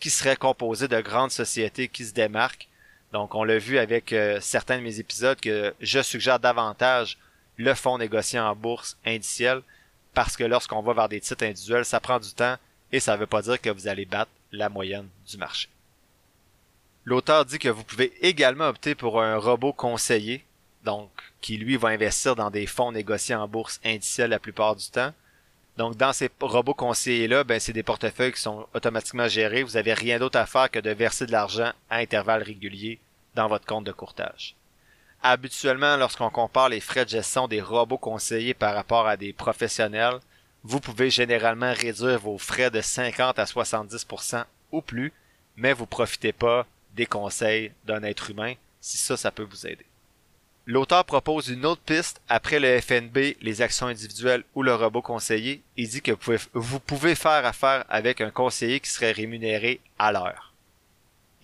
qui 0.00 0.10
seraient 0.10 0.36
composés 0.36 0.88
de 0.88 1.00
grandes 1.00 1.30
sociétés 1.30 1.88
qui 1.88 2.04
se 2.04 2.12
démarquent. 2.12 2.68
Donc 3.16 3.34
on 3.34 3.44
l'a 3.44 3.56
vu 3.56 3.78
avec 3.78 4.12
euh, 4.12 4.40
certains 4.42 4.76
de 4.76 4.82
mes 4.82 5.00
épisodes 5.00 5.40
que 5.40 5.74
je 5.80 6.02
suggère 6.02 6.38
davantage 6.38 7.16
le 7.56 7.72
fonds 7.72 7.96
négocié 7.96 8.38
en 8.38 8.54
bourse 8.54 8.98
indiciel 9.06 9.62
parce 10.12 10.36
que 10.36 10.44
lorsqu'on 10.44 10.82
va 10.82 10.92
vers 10.92 11.08
des 11.08 11.22
titres 11.22 11.46
individuels, 11.46 11.86
ça 11.86 11.98
prend 11.98 12.20
du 12.20 12.34
temps 12.34 12.56
et 12.92 13.00
ça 13.00 13.14
ne 13.14 13.20
veut 13.20 13.26
pas 13.26 13.40
dire 13.40 13.58
que 13.58 13.70
vous 13.70 13.88
allez 13.88 14.04
battre 14.04 14.30
la 14.52 14.68
moyenne 14.68 15.08
du 15.26 15.38
marché. 15.38 15.70
L'auteur 17.06 17.46
dit 17.46 17.58
que 17.58 17.70
vous 17.70 17.84
pouvez 17.84 18.12
également 18.20 18.68
opter 18.68 18.94
pour 18.94 19.22
un 19.22 19.38
robot 19.38 19.72
conseiller, 19.72 20.44
donc 20.84 21.08
qui 21.40 21.56
lui 21.56 21.78
va 21.78 21.88
investir 21.88 22.36
dans 22.36 22.50
des 22.50 22.66
fonds 22.66 22.92
négociés 22.92 23.34
en 23.34 23.48
bourse 23.48 23.80
indicielle 23.82 24.28
la 24.28 24.38
plupart 24.38 24.76
du 24.76 24.90
temps. 24.90 25.14
Donc 25.78 25.96
dans 25.96 26.12
ces 26.12 26.28
robots 26.38 26.74
conseillers-là, 26.74 27.44
ben, 27.44 27.60
c'est 27.60 27.72
des 27.72 27.82
portefeuilles 27.82 28.34
qui 28.34 28.42
sont 28.42 28.66
automatiquement 28.74 29.26
gérés. 29.26 29.62
Vous 29.62 29.72
n'avez 29.72 29.94
rien 29.94 30.18
d'autre 30.18 30.38
à 30.38 30.44
faire 30.44 30.70
que 30.70 30.80
de 30.80 30.90
verser 30.90 31.24
de 31.24 31.32
l'argent 31.32 31.72
à 31.88 31.96
intervalles 31.96 32.42
réguliers 32.42 32.98
dans 33.36 33.46
votre 33.46 33.66
compte 33.66 33.84
de 33.84 33.92
courtage. 33.92 34.56
Habituellement, 35.22 35.96
lorsqu'on 35.96 36.30
compare 36.30 36.68
les 36.68 36.80
frais 36.80 37.04
de 37.04 37.10
gestion 37.10 37.46
des 37.46 37.60
robots 37.60 37.98
conseillers 37.98 38.54
par 38.54 38.74
rapport 38.74 39.06
à 39.06 39.16
des 39.16 39.32
professionnels, 39.32 40.18
vous 40.64 40.80
pouvez 40.80 41.10
généralement 41.10 41.72
réduire 41.72 42.18
vos 42.18 42.38
frais 42.38 42.70
de 42.70 42.80
50 42.80 43.38
à 43.38 43.44
70% 43.44 44.44
ou 44.72 44.80
plus, 44.80 45.12
mais 45.56 45.72
vous 45.72 45.86
profitez 45.86 46.32
pas 46.32 46.66
des 46.94 47.06
conseils 47.06 47.72
d'un 47.84 48.02
être 48.02 48.30
humain, 48.30 48.54
si 48.80 48.98
ça, 48.98 49.16
ça 49.16 49.30
peut 49.30 49.46
vous 49.48 49.66
aider. 49.66 49.86
L'auteur 50.68 51.04
propose 51.04 51.48
une 51.48 51.64
autre 51.64 51.82
piste 51.82 52.20
après 52.28 52.58
le 52.58 52.80
FNB, 52.80 53.36
les 53.40 53.62
actions 53.62 53.86
individuelles 53.86 54.42
ou 54.56 54.64
le 54.64 54.74
robot 54.74 55.02
conseiller. 55.02 55.62
Il 55.76 55.88
dit 55.88 56.02
que 56.02 56.12
vous 56.54 56.80
pouvez 56.80 57.14
faire 57.14 57.46
affaire 57.46 57.84
avec 57.88 58.20
un 58.20 58.30
conseiller 58.30 58.80
qui 58.80 58.90
serait 58.90 59.12
rémunéré 59.12 59.80
à 59.98 60.10
l'heure. 60.10 60.45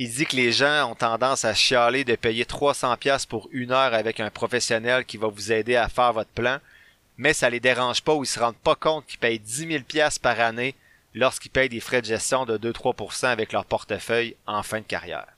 Il 0.03 0.11
dit 0.11 0.27
que 0.27 0.35
les 0.35 0.51
gens 0.51 0.91
ont 0.91 0.97
tendance 0.97 1.45
à 1.45 1.55
chialer 1.55 2.03
de 2.03 2.17
payer 2.17 2.45
300 2.45 2.97
pièces 2.97 3.25
pour 3.25 3.49
une 3.53 3.71
heure 3.71 3.95
avec 3.95 4.19
un 4.19 4.31
professionnel 4.31 5.05
qui 5.05 5.17
va 5.17 5.29
vous 5.29 5.53
aider 5.53 5.77
à 5.77 5.89
faire 5.89 6.13
votre 6.13 6.31
plan, 6.31 6.59
mais 7.17 7.33
ça 7.33 7.49
les 7.49 7.61
dérange 7.61 8.03
pas 8.03 8.13
ou 8.13 8.25
ils 8.25 8.27
se 8.27 8.41
rendent 8.41 8.57
pas 8.57 8.75
compte 8.75 9.07
qu'ils 9.07 9.21
payent 9.21 9.39
10 9.39 9.69
000 9.69 9.85
pièces 9.85 10.19
par 10.19 10.41
année 10.41 10.75
lorsqu'ils 11.15 11.53
payent 11.53 11.69
des 11.69 11.79
frais 11.79 12.01
de 12.01 12.07
gestion 12.07 12.45
de 12.45 12.59
2-3% 12.59 13.27
avec 13.27 13.53
leur 13.53 13.65
portefeuille 13.65 14.35
en 14.45 14.65
fin 14.65 14.81
de 14.81 14.87
carrière. 14.87 15.29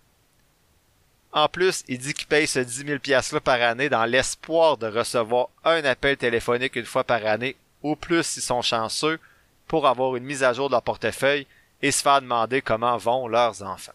En 1.33 1.47
plus, 1.47 1.85
il 1.87 1.99
dit 1.99 2.15
qu'il 2.15 2.27
paye 2.27 2.47
ce 2.47 2.61
10 2.61 2.87
000 2.87 3.01
là 3.07 3.41
par 3.41 3.61
année 3.61 3.91
dans 3.91 4.07
l'espoir 4.07 4.79
de 4.79 4.87
recevoir 4.87 5.49
un 5.65 5.85
appel 5.85 6.17
téléphonique 6.17 6.77
une 6.77 6.87
fois 6.87 7.05
par 7.05 7.27
année, 7.27 7.57
ou 7.83 7.97
plus 7.97 8.23
s'ils 8.23 8.43
sont 8.43 8.63
chanceux, 8.63 9.21
pour 9.69 9.87
avoir 9.87 10.17
une 10.17 10.25
mise 10.25 10.43
à 10.43 10.55
jour 10.55 10.71
de 10.71 10.73
leur 10.73 10.81
portefeuille 10.81 11.47
et 11.83 11.91
se 11.91 12.01
faire 12.01 12.23
demander 12.23 12.63
comment 12.63 12.97
vont 12.97 13.29
leurs 13.29 13.63
enfants. 13.63 13.93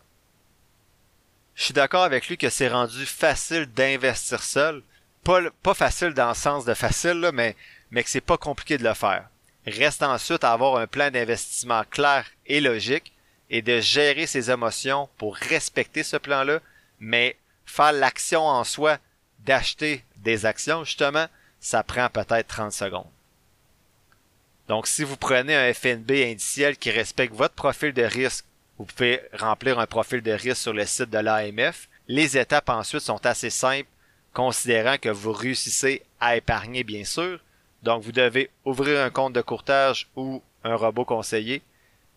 Je 1.59 1.65
suis 1.65 1.73
d'accord 1.73 2.05
avec 2.05 2.29
lui 2.29 2.37
que 2.37 2.49
c'est 2.49 2.69
rendu 2.69 3.05
facile 3.05 3.65
d'investir 3.65 4.41
seul. 4.41 4.81
Pas, 5.25 5.73
facile 5.73 6.13
dans 6.13 6.29
le 6.29 6.33
sens 6.33 6.63
de 6.63 6.73
facile, 6.73 7.31
mais, 7.33 7.57
mais 7.91 8.01
que 8.01 8.09
c'est 8.09 8.21
pas 8.21 8.37
compliqué 8.37 8.77
de 8.77 8.85
le 8.85 8.93
faire. 8.93 9.27
Reste 9.67 10.01
ensuite 10.01 10.45
à 10.45 10.53
avoir 10.53 10.77
un 10.77 10.87
plan 10.87 11.11
d'investissement 11.11 11.83
clair 11.91 12.25
et 12.45 12.61
logique 12.61 13.11
et 13.49 13.61
de 13.61 13.81
gérer 13.81 14.25
ses 14.25 14.49
émotions 14.49 15.09
pour 15.17 15.35
respecter 15.35 16.03
ce 16.03 16.15
plan-là 16.15 16.59
mais 17.01 17.35
faire 17.65 17.91
l'action 17.91 18.47
en 18.47 18.63
soi 18.63 18.97
d'acheter 19.39 20.05
des 20.15 20.45
actions, 20.45 20.85
justement, 20.85 21.27
ça 21.59 21.83
prend 21.83 22.07
peut-être 22.09 22.47
30 22.47 22.71
secondes. 22.71 23.11
Donc, 24.69 24.87
si 24.87 25.03
vous 25.03 25.17
prenez 25.17 25.57
un 25.57 25.73
FNB 25.73 26.11
indiciel 26.11 26.77
qui 26.77 26.89
respecte 26.89 27.35
votre 27.35 27.55
profil 27.55 27.91
de 27.91 28.03
risque, 28.03 28.45
vous 28.79 28.85
pouvez 28.85 29.21
remplir 29.33 29.77
un 29.77 29.85
profil 29.85 30.21
de 30.21 30.31
risque 30.31 30.61
sur 30.61 30.73
le 30.73 30.85
site 30.85 31.09
de 31.09 31.17
l'AMF. 31.17 31.89
Les 32.07 32.37
étapes 32.37 32.69
ensuite 32.69 33.01
sont 33.01 33.25
assez 33.25 33.49
simples, 33.49 33.89
considérant 34.33 34.97
que 34.97 35.09
vous 35.09 35.33
réussissez 35.33 36.01
à 36.21 36.37
épargner 36.37 36.85
bien 36.85 37.03
sûr. 37.03 37.41
Donc 37.83 38.03
vous 38.03 38.13
devez 38.13 38.49
ouvrir 38.63 39.01
un 39.01 39.09
compte 39.09 39.33
de 39.33 39.41
courtage 39.41 40.07
ou 40.15 40.41
un 40.63 40.75
robot 40.75 41.03
conseiller, 41.03 41.61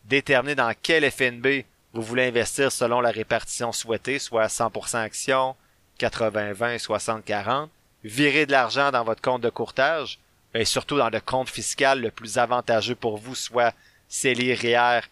déterminer 0.05 0.55
dans 0.55 0.73
quel 0.81 1.11
FNB 1.11 1.65
vous 1.95 2.03
voulez 2.03 2.29
investir 2.29 2.71
selon 2.71 3.01
la 3.01 3.11
répartition 3.11 3.73
souhaitée, 3.73 4.21
soit 4.21 4.47
100% 4.47 4.99
actions, 4.99 5.57
80-20, 5.99 6.81
60-40, 6.81 7.69
virer 8.05 8.47
de 8.47 8.53
l'argent 8.53 8.93
dans 8.93 9.05
votre 9.05 9.21
compte 9.21 9.43
de 9.43 9.51
courtage, 9.51 10.21
et 10.55 10.65
surtout 10.65 10.97
dans 10.97 11.11
le 11.11 11.21
compte 11.21 11.51
fiscal 11.51 12.01
le 12.01 12.11
plus 12.13 12.39
avantageux 12.39 12.95
pour 12.95 13.19
vous, 13.19 13.35
soit 13.35 13.75
CELI, 14.09 14.53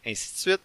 ainsi 0.06 0.32
de 0.32 0.38
suite. 0.38 0.60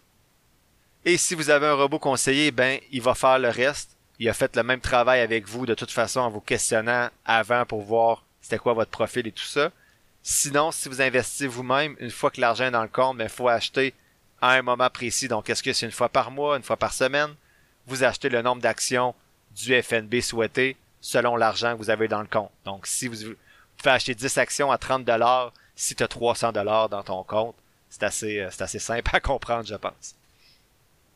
Et 1.08 1.18
si 1.18 1.36
vous 1.36 1.50
avez 1.50 1.68
un 1.68 1.74
robot 1.74 2.00
conseiller, 2.00 2.50
ben, 2.50 2.80
il 2.90 3.00
va 3.00 3.14
faire 3.14 3.38
le 3.38 3.48
reste. 3.48 3.96
Il 4.18 4.28
a 4.28 4.34
fait 4.34 4.56
le 4.56 4.64
même 4.64 4.80
travail 4.80 5.20
avec 5.20 5.46
vous 5.46 5.64
de 5.64 5.74
toute 5.74 5.92
façon 5.92 6.18
en 6.18 6.30
vous 6.30 6.40
questionnant 6.40 7.10
avant 7.24 7.64
pour 7.64 7.82
voir 7.82 8.24
c'était 8.40 8.58
quoi 8.58 8.72
votre 8.72 8.90
profil 8.90 9.24
et 9.28 9.30
tout 9.30 9.44
ça. 9.44 9.70
Sinon, 10.24 10.72
si 10.72 10.88
vous 10.88 11.00
investissez 11.00 11.46
vous-même, 11.46 11.94
une 12.00 12.10
fois 12.10 12.32
que 12.32 12.40
l'argent 12.40 12.64
est 12.64 12.70
dans 12.72 12.82
le 12.82 12.88
compte, 12.88 13.14
il 13.14 13.18
ben, 13.18 13.28
faut 13.28 13.46
acheter 13.46 13.94
à 14.40 14.54
un 14.54 14.62
moment 14.62 14.90
précis. 14.90 15.28
Donc, 15.28 15.48
est-ce 15.48 15.62
que 15.62 15.72
c'est 15.72 15.86
une 15.86 15.92
fois 15.92 16.08
par 16.08 16.32
mois, 16.32 16.56
une 16.56 16.64
fois 16.64 16.76
par 16.76 16.92
semaine? 16.92 17.36
Vous 17.86 18.02
achetez 18.02 18.28
le 18.28 18.42
nombre 18.42 18.60
d'actions 18.60 19.14
du 19.54 19.80
FNB 19.80 20.20
souhaité 20.22 20.76
selon 21.00 21.36
l'argent 21.36 21.74
que 21.74 21.78
vous 21.78 21.90
avez 21.90 22.08
dans 22.08 22.20
le 22.20 22.26
compte. 22.26 22.50
Donc, 22.64 22.88
si 22.88 23.06
vous, 23.06 23.36
pouvez 23.76 23.90
acheter 23.92 24.16
10 24.16 24.38
actions 24.38 24.72
à 24.72 24.78
30 24.78 25.04
dollars, 25.04 25.52
si 25.76 25.94
tu 25.94 26.02
as 26.02 26.08
300 26.08 26.50
dollars 26.50 26.88
dans 26.88 27.04
ton 27.04 27.22
compte, 27.22 27.54
c'est 27.90 28.02
assez, 28.02 28.40
euh, 28.40 28.48
c'est 28.50 28.62
assez 28.62 28.80
simple 28.80 29.08
à 29.14 29.20
comprendre, 29.20 29.68
je 29.68 29.76
pense. 29.76 30.16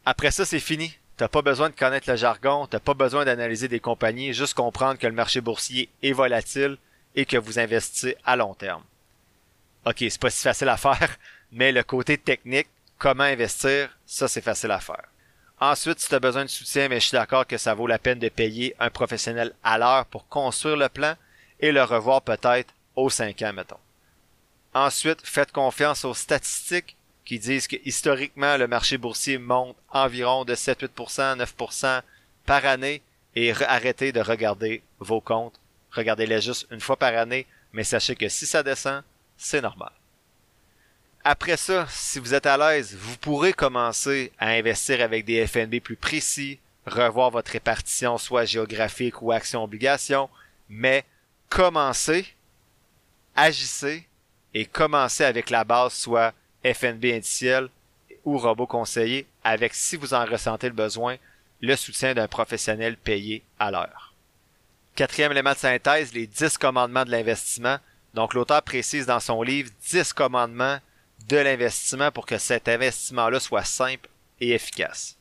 Après 0.04 0.30
ça, 0.30 0.45
c'est 0.45 0.61
fini. 0.61 0.97
T'as 1.16 1.28
pas 1.28 1.42
besoin 1.42 1.69
de 1.69 1.75
connaître 1.75 2.09
le 2.09 2.16
jargon, 2.16 2.66
t'as 2.66 2.80
pas 2.80 2.95
besoin 2.95 3.26
d'analyser 3.26 3.69
des 3.69 3.80
compagnies, 3.80 4.33
juste 4.33 4.54
comprendre 4.54 4.99
que 4.99 5.07
le 5.07 5.12
marché 5.12 5.42
boursier 5.42 5.90
est 6.02 6.12
volatile 6.12 6.78
et 7.14 7.26
que 7.26 7.37
vous 7.37 7.59
investissez 7.59 8.16
à 8.25 8.37
long 8.37 8.54
terme. 8.54 8.83
Ok, 9.85 9.97
c'est 9.99 10.21
pas 10.21 10.30
si 10.30 10.42
facile 10.42 10.71
à 10.71 10.78
faire, 10.78 11.16
mais 11.52 11.73
le 11.73 11.83
côté 11.83 12.16
technique, 12.16 12.69
comment 12.97 13.25
investir, 13.25 13.90
ça 14.07 14.28
c'est 14.28 14.40
facile 14.40 14.71
à 14.71 14.80
faire. 14.80 15.04
Ensuite, 15.61 16.00
si 16.00 16.09
tu 16.09 16.14
as 16.14 16.21
besoin 16.21 16.45
de 16.45 16.50
soutien, 16.50 16.88
mais 16.88 17.00
je 17.00 17.09
suis 17.09 17.16
d'accord 17.16 17.47
que 17.47 17.59
ça 17.59 17.75
vaut 17.75 17.87
la 17.87 17.99
peine 17.99 18.19
de 18.19 18.30
payer 18.30 18.75
un 18.78 18.88
professionnel 18.88 19.52
à 19.62 19.76
l'heure 19.76 20.07
pour 20.07 20.26
construire 20.26 20.78
le 20.78 20.88
plan 20.88 21.16
et 21.61 21.71
le 21.71 21.83
revoir 21.83 22.23
peut-être 22.23 22.73
aux 22.97 23.11
5 23.11 23.42
ans, 23.42 23.52
mettons. 23.52 23.76
Ensuite, 24.73 25.21
faites 25.23 25.52
confiance 25.52 26.07
aux 26.07 26.14
statistiques 26.14 26.97
qui 27.30 27.38
disent 27.38 27.68
que 27.68 27.76
historiquement, 27.84 28.56
le 28.56 28.66
marché 28.66 28.99
boursier 28.99 29.38
monte 29.38 29.76
environ 29.90 30.44
de 30.44 30.56
7-8%, 30.56 31.38
9% 31.38 32.02
par 32.44 32.66
année 32.66 33.02
et 33.37 33.52
arrêtez 33.52 34.10
de 34.10 34.18
regarder 34.18 34.82
vos 34.99 35.20
comptes. 35.20 35.60
Regardez-les 35.92 36.40
juste 36.40 36.66
une 36.72 36.80
fois 36.80 36.96
par 36.96 37.16
année, 37.16 37.46
mais 37.72 37.84
sachez 37.84 38.16
que 38.16 38.28
si 38.28 38.46
ça 38.46 38.64
descend, 38.64 39.04
c'est 39.37 39.60
normal. 39.60 39.92
Après 41.22 41.56
ça, 41.56 41.87
si 41.88 42.18
vous 42.18 42.34
êtes 42.34 42.46
à 42.46 42.56
l'aise, 42.56 42.96
vous 42.99 43.16
pourrez 43.18 43.52
commencer 43.52 44.32
à 44.40 44.49
investir 44.49 45.00
avec 45.00 45.25
des 45.25 45.46
FNB 45.46 45.78
plus 45.78 45.94
précis, 45.94 46.58
revoir 46.84 47.30
votre 47.30 47.52
répartition 47.52 48.18
soit 48.18 48.44
géographique 48.44 49.22
ou 49.22 49.30
action-obligation, 49.30 50.28
mais 50.68 51.04
commencez, 51.49 52.26
agissez 53.37 54.08
et 54.52 54.66
commencez 54.66 55.22
avec 55.22 55.50
la 55.50 55.62
base 55.62 55.92
soit 55.92 56.34
FNB 56.64 57.07
indiciel 57.07 57.69
ou 58.25 58.38
robot 58.38 58.67
conseiller 58.67 59.26
avec, 59.45 59.75
si 59.75 59.97
vous 59.97 60.14
en 60.14 60.25
ressentez 60.25 60.69
le 60.69 60.75
besoin, 60.75 61.17
le 61.61 61.76
soutien 61.76 62.14
d'un 62.14 62.29
professionnel 62.29 62.97
payé 62.97 63.43
à 63.59 63.71
l'heure. 63.71 64.14
Quatrième 64.95 65.33
élément 65.33 65.52
de 65.52 65.59
synthèse, 65.59 66.12
les 66.12 66.26
10 66.26 66.59
commandements 66.59 67.05
de 67.05 67.11
l'investissement. 67.11 67.79
Donc 68.14 68.35
l'auteur 68.35 68.62
précise 68.62 69.07
dans 69.07 69.21
son 69.21 69.43
livre 69.43 69.71
10 69.90 70.12
commandements 70.12 70.79
de 71.29 71.37
l'investissement 71.37 72.11
pour 72.11 72.26
que 72.26 72.38
cet 72.38 72.69
investissement-là 72.69 73.40
soit 73.40 73.64
simple 73.64 74.09
et 74.40 74.50
efficace. 74.50 75.17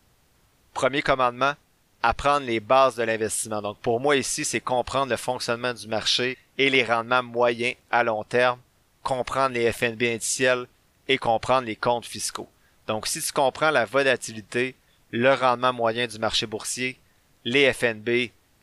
Premier 0.73 1.01
commandement, 1.01 1.53
apprendre 2.01 2.45
les 2.45 2.59
bases 2.59 2.95
de 2.95 3.03
l'investissement. 3.03 3.61
Donc 3.61 3.77
pour 3.79 3.99
moi 3.99 4.15
ici, 4.15 4.45
c'est 4.45 4.61
comprendre 4.61 5.11
le 5.11 5.17
fonctionnement 5.17 5.73
du 5.73 5.87
marché 5.87 6.37
et 6.57 6.69
les 6.69 6.83
rendements 6.83 7.23
moyens 7.23 7.75
à 7.91 8.03
long 8.03 8.23
terme, 8.23 8.59
comprendre 9.03 9.55
les 9.55 9.71
FNB 9.71 10.03
indiciels 10.03 10.67
et 11.09 11.17
comprendre 11.17 11.67
les 11.67 11.75
comptes 11.75 12.05
fiscaux. 12.05 12.47
Donc 12.87 13.07
si 13.07 13.21
tu 13.21 13.33
comprends 13.33 13.71
la 13.71 13.85
volatilité, 13.85 14.75
le 15.11 15.33
rendement 15.33 15.73
moyen 15.73 16.07
du 16.07 16.19
marché 16.19 16.45
boursier, 16.45 16.97
les 17.43 17.73
FNB 17.73 18.09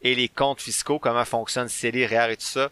et 0.02 0.14
les 0.14 0.28
comptes 0.28 0.62
fiscaux, 0.62 0.98
comment 0.98 1.24
fonctionnent 1.24 1.68
CELI, 1.68 2.06
REER 2.06 2.32
et 2.32 2.36
tout 2.36 2.44
ça, 2.44 2.70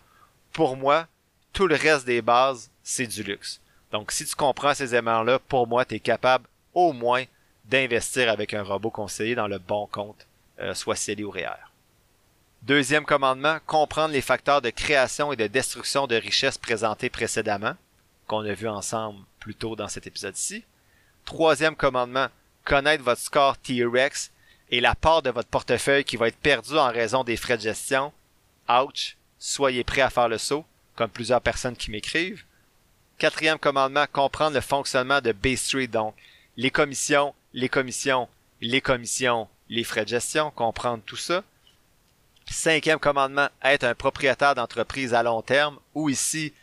pour 0.53 0.77
moi, 0.77 1.07
tout 1.53 1.67
le 1.67 1.75
reste 1.75 2.07
des 2.07 2.23
bases, 2.23 2.71
c'est 2.83 3.07
du 3.07 3.23
luxe. 3.23 3.61
Donc, 3.91 4.13
si 4.13 4.25
tu 4.25 4.35
comprends 4.35 4.75
ces 4.75 4.95
éléments-là, 4.95 5.39
pour 5.39 5.67
moi, 5.67 5.85
tu 5.85 5.97
es 5.97 6.01
capable 6.01 6.47
au 6.73 6.93
moins 6.93 7.25
d'investir 7.65 8.31
avec 8.31 8.55
un 8.55 8.63
robot 8.63 8.91
conseiller 8.91 9.35
dans 9.35 9.49
le 9.49 9.59
bon 9.59 9.87
compte, 9.87 10.27
euh, 10.61 10.75
soit 10.75 10.97
CELI 10.97 11.25
ou 11.25 11.31
REER. 11.31 11.71
Deuxième 12.63 13.05
commandement, 13.05 13.59
comprendre 13.67 14.13
les 14.13 14.21
facteurs 14.21 14.63
de 14.63 14.71
création 14.71 15.33
et 15.33 15.37
de 15.37 15.47
destruction 15.47 16.07
de 16.07 16.17
richesses 16.17 16.59
présentés 16.59 17.11
précédemment, 17.11 17.75
qu'on 18.27 18.45
a 18.45 18.53
vu 18.55 18.69
ensemble 18.69 19.21
plus 19.45 19.55
tôt 19.55 19.77
dans 19.77 19.89
cet 19.89 20.07
épisode-ci. 20.07 20.65
Troisième 21.27 21.77
commandement, 21.77 22.29
connaître 22.65 23.05
votre 23.05 23.21
score 23.21 23.59
T-Rex 23.59 24.31
et 24.71 24.81
la 24.81 24.95
part 24.95 25.21
de 25.21 25.29
votre 25.29 25.51
portefeuille 25.51 26.05
qui 26.05 26.17
va 26.17 26.29
être 26.29 26.39
perdue 26.39 26.79
en 26.79 26.91
raison 26.91 27.25
des 27.25 27.37
frais 27.37 27.59
de 27.59 27.63
gestion. 27.63 28.11
Ouch! 28.71 29.19
Soyez 29.39 29.85
prêt 29.85 30.01
à 30.01 30.09
faire 30.09 30.31
le 30.31 30.39
saut, 30.39 30.65
comme 30.97 31.11
plusieurs 31.11 31.43
personnes 31.43 31.77
qui 31.77 31.91
m'écrivent. 31.91 32.43
Quatrième 33.19 33.59
commandement, 33.59 34.07
comprendre 34.11 34.55
le 34.55 34.63
fonctionnement 34.63 35.21
de 35.21 35.33
Bay 35.33 35.57
Street, 35.57 35.89
donc 35.89 36.15
les 36.57 36.71
commissions, 36.71 37.35
les 37.53 37.69
commissions, 37.69 38.31
les 38.63 38.81
commissions, 38.81 39.47
les 39.69 39.85
frais 39.85 40.05
de 40.05 40.09
gestion, 40.09 40.53
comprendre 40.53 41.03
tout 41.05 41.17
ça. 41.17 41.45
Cinquième 42.51 42.99
commandement, 42.99 43.51
être 43.63 43.85
un 43.85 43.95
propriétaire 43.95 44.55
d'entreprise 44.55 45.13
à 45.13 45.23
long 45.23 45.43
terme, 45.43 45.79
ou 45.95 46.09
ici, 46.09 46.55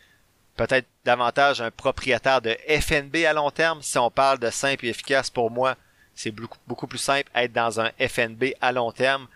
peut-être 0.56 0.88
davantage 1.06 1.62
un 1.62 1.72
propriétaire 1.72 2.42
de 2.42 2.56
FNB 2.68 3.26
à 3.26 3.34
long 3.34 3.52
terme. 3.52 3.82
Si 3.82 3.98
on 3.98 4.12
parle 4.12 4.40
de 4.40 4.50
simple 4.50 4.86
et 4.86 4.90
efficace, 4.90 5.30
pour 5.30 5.52
moi, 5.52 5.76
c'est 6.16 6.32
beaucoup, 6.32 6.88
plus 6.88 6.98
simple 6.98 7.30
être 7.34 7.54
dans 7.54 7.80
un 7.80 7.92
FNB 8.00 8.54
à 8.62 8.72
long 8.72 8.92
terme 8.92 9.28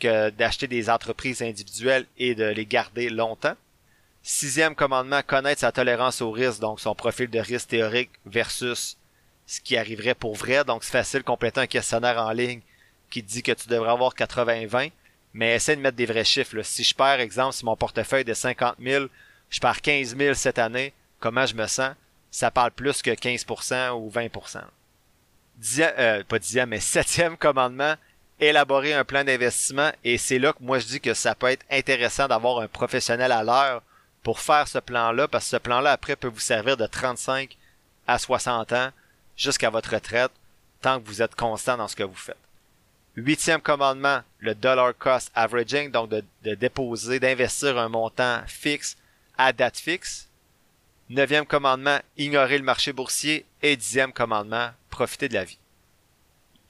que 0.00 0.30
d'acheter 0.30 0.66
des 0.66 0.90
entreprises 0.90 1.42
individuelles 1.42 2.06
et 2.18 2.34
de 2.34 2.44
les 2.44 2.66
garder 2.66 3.08
longtemps. 3.08 3.56
Sixième 4.22 4.74
commandement, 4.74 5.22
connaître 5.22 5.60
sa 5.60 5.72
tolérance 5.72 6.20
au 6.22 6.30
risque, 6.30 6.60
donc 6.60 6.80
son 6.80 6.94
profil 6.94 7.28
de 7.28 7.38
risque 7.38 7.68
théorique 7.68 8.10
versus 8.26 8.96
ce 9.46 9.60
qui 9.60 9.76
arriverait 9.76 10.14
pour 10.14 10.34
vrai. 10.34 10.64
Donc 10.64 10.82
c'est 10.82 10.92
facile 10.92 11.22
compléter 11.22 11.60
un 11.60 11.66
questionnaire 11.66 12.18
en 12.18 12.32
ligne 12.32 12.60
qui 13.10 13.22
dit 13.22 13.42
que 13.42 13.52
tu 13.52 13.68
devrais 13.68 13.90
avoir 13.90 14.14
80-20, 14.14 14.90
mais 15.34 15.54
essaie 15.54 15.76
de 15.76 15.80
mettre 15.80 15.96
des 15.96 16.06
vrais 16.06 16.24
chiffres. 16.24 16.62
Si 16.62 16.82
je 16.82 16.94
perds, 16.94 17.20
exemple, 17.20 17.54
si 17.54 17.64
mon 17.64 17.76
portefeuille 17.76 18.24
de 18.24 18.34
50 18.34 18.76
000, 18.80 19.06
je 19.50 19.60
perds 19.60 19.82
15 19.82 20.16
000 20.16 20.34
cette 20.34 20.58
année, 20.58 20.92
comment 21.20 21.46
je 21.46 21.54
me 21.54 21.66
sens? 21.66 21.94
Ça 22.30 22.50
parle 22.50 22.72
plus 22.72 23.02
que 23.02 23.10
15% 23.10 23.90
ou 23.92 24.10
20%. 24.10 24.60
Dixième, 25.56 25.94
euh, 25.98 26.24
pas 26.24 26.38
dixième, 26.38 26.70
mais 26.70 26.80
septième 26.80 27.36
commandement, 27.36 27.94
élaborer 28.40 28.94
un 28.94 29.04
plan 29.04 29.24
d'investissement 29.24 29.92
et 30.02 30.18
c'est 30.18 30.38
là 30.38 30.52
que 30.52 30.62
moi 30.62 30.80
je 30.80 30.86
dis 30.86 31.00
que 31.00 31.14
ça 31.14 31.34
peut 31.34 31.46
être 31.46 31.64
intéressant 31.70 32.26
d'avoir 32.26 32.58
un 32.58 32.68
professionnel 32.68 33.30
à 33.30 33.44
l'heure 33.44 33.82
pour 34.24 34.40
faire 34.40 34.66
ce 34.66 34.78
plan-là, 34.78 35.28
parce 35.28 35.44
que 35.44 35.50
ce 35.50 35.56
plan-là, 35.58 35.92
après, 35.92 36.16
peut 36.16 36.28
vous 36.28 36.40
servir 36.40 36.76
de 36.76 36.86
35 36.86 37.56
à 38.08 38.18
60 38.18 38.72
ans 38.72 38.90
jusqu'à 39.36 39.70
votre 39.70 39.94
retraite, 39.94 40.32
tant 40.80 40.98
que 40.98 41.06
vous 41.06 41.22
êtes 41.22 41.36
constant 41.36 41.76
dans 41.76 41.88
ce 41.88 41.94
que 41.94 42.02
vous 42.02 42.14
faites. 42.14 42.38
Huitième 43.16 43.60
commandement, 43.60 44.22
le 44.40 44.54
dollar 44.54 44.92
cost 44.98 45.30
averaging, 45.34 45.90
donc 45.90 46.08
de, 46.08 46.54
déposer, 46.54 47.20
d'investir 47.20 47.78
un 47.78 47.88
montant 47.88 48.40
fixe 48.46 48.96
à 49.38 49.52
date 49.52 49.78
fixe. 49.78 50.28
Neuvième 51.10 51.46
commandement, 51.46 51.98
ignorer 52.16 52.58
le 52.58 52.64
marché 52.64 52.92
boursier. 52.92 53.44
Et 53.62 53.76
dixième 53.76 54.12
commandement, 54.12 54.70
profiter 54.90 55.28
de 55.28 55.34
la 55.34 55.44
vie. 55.44 55.58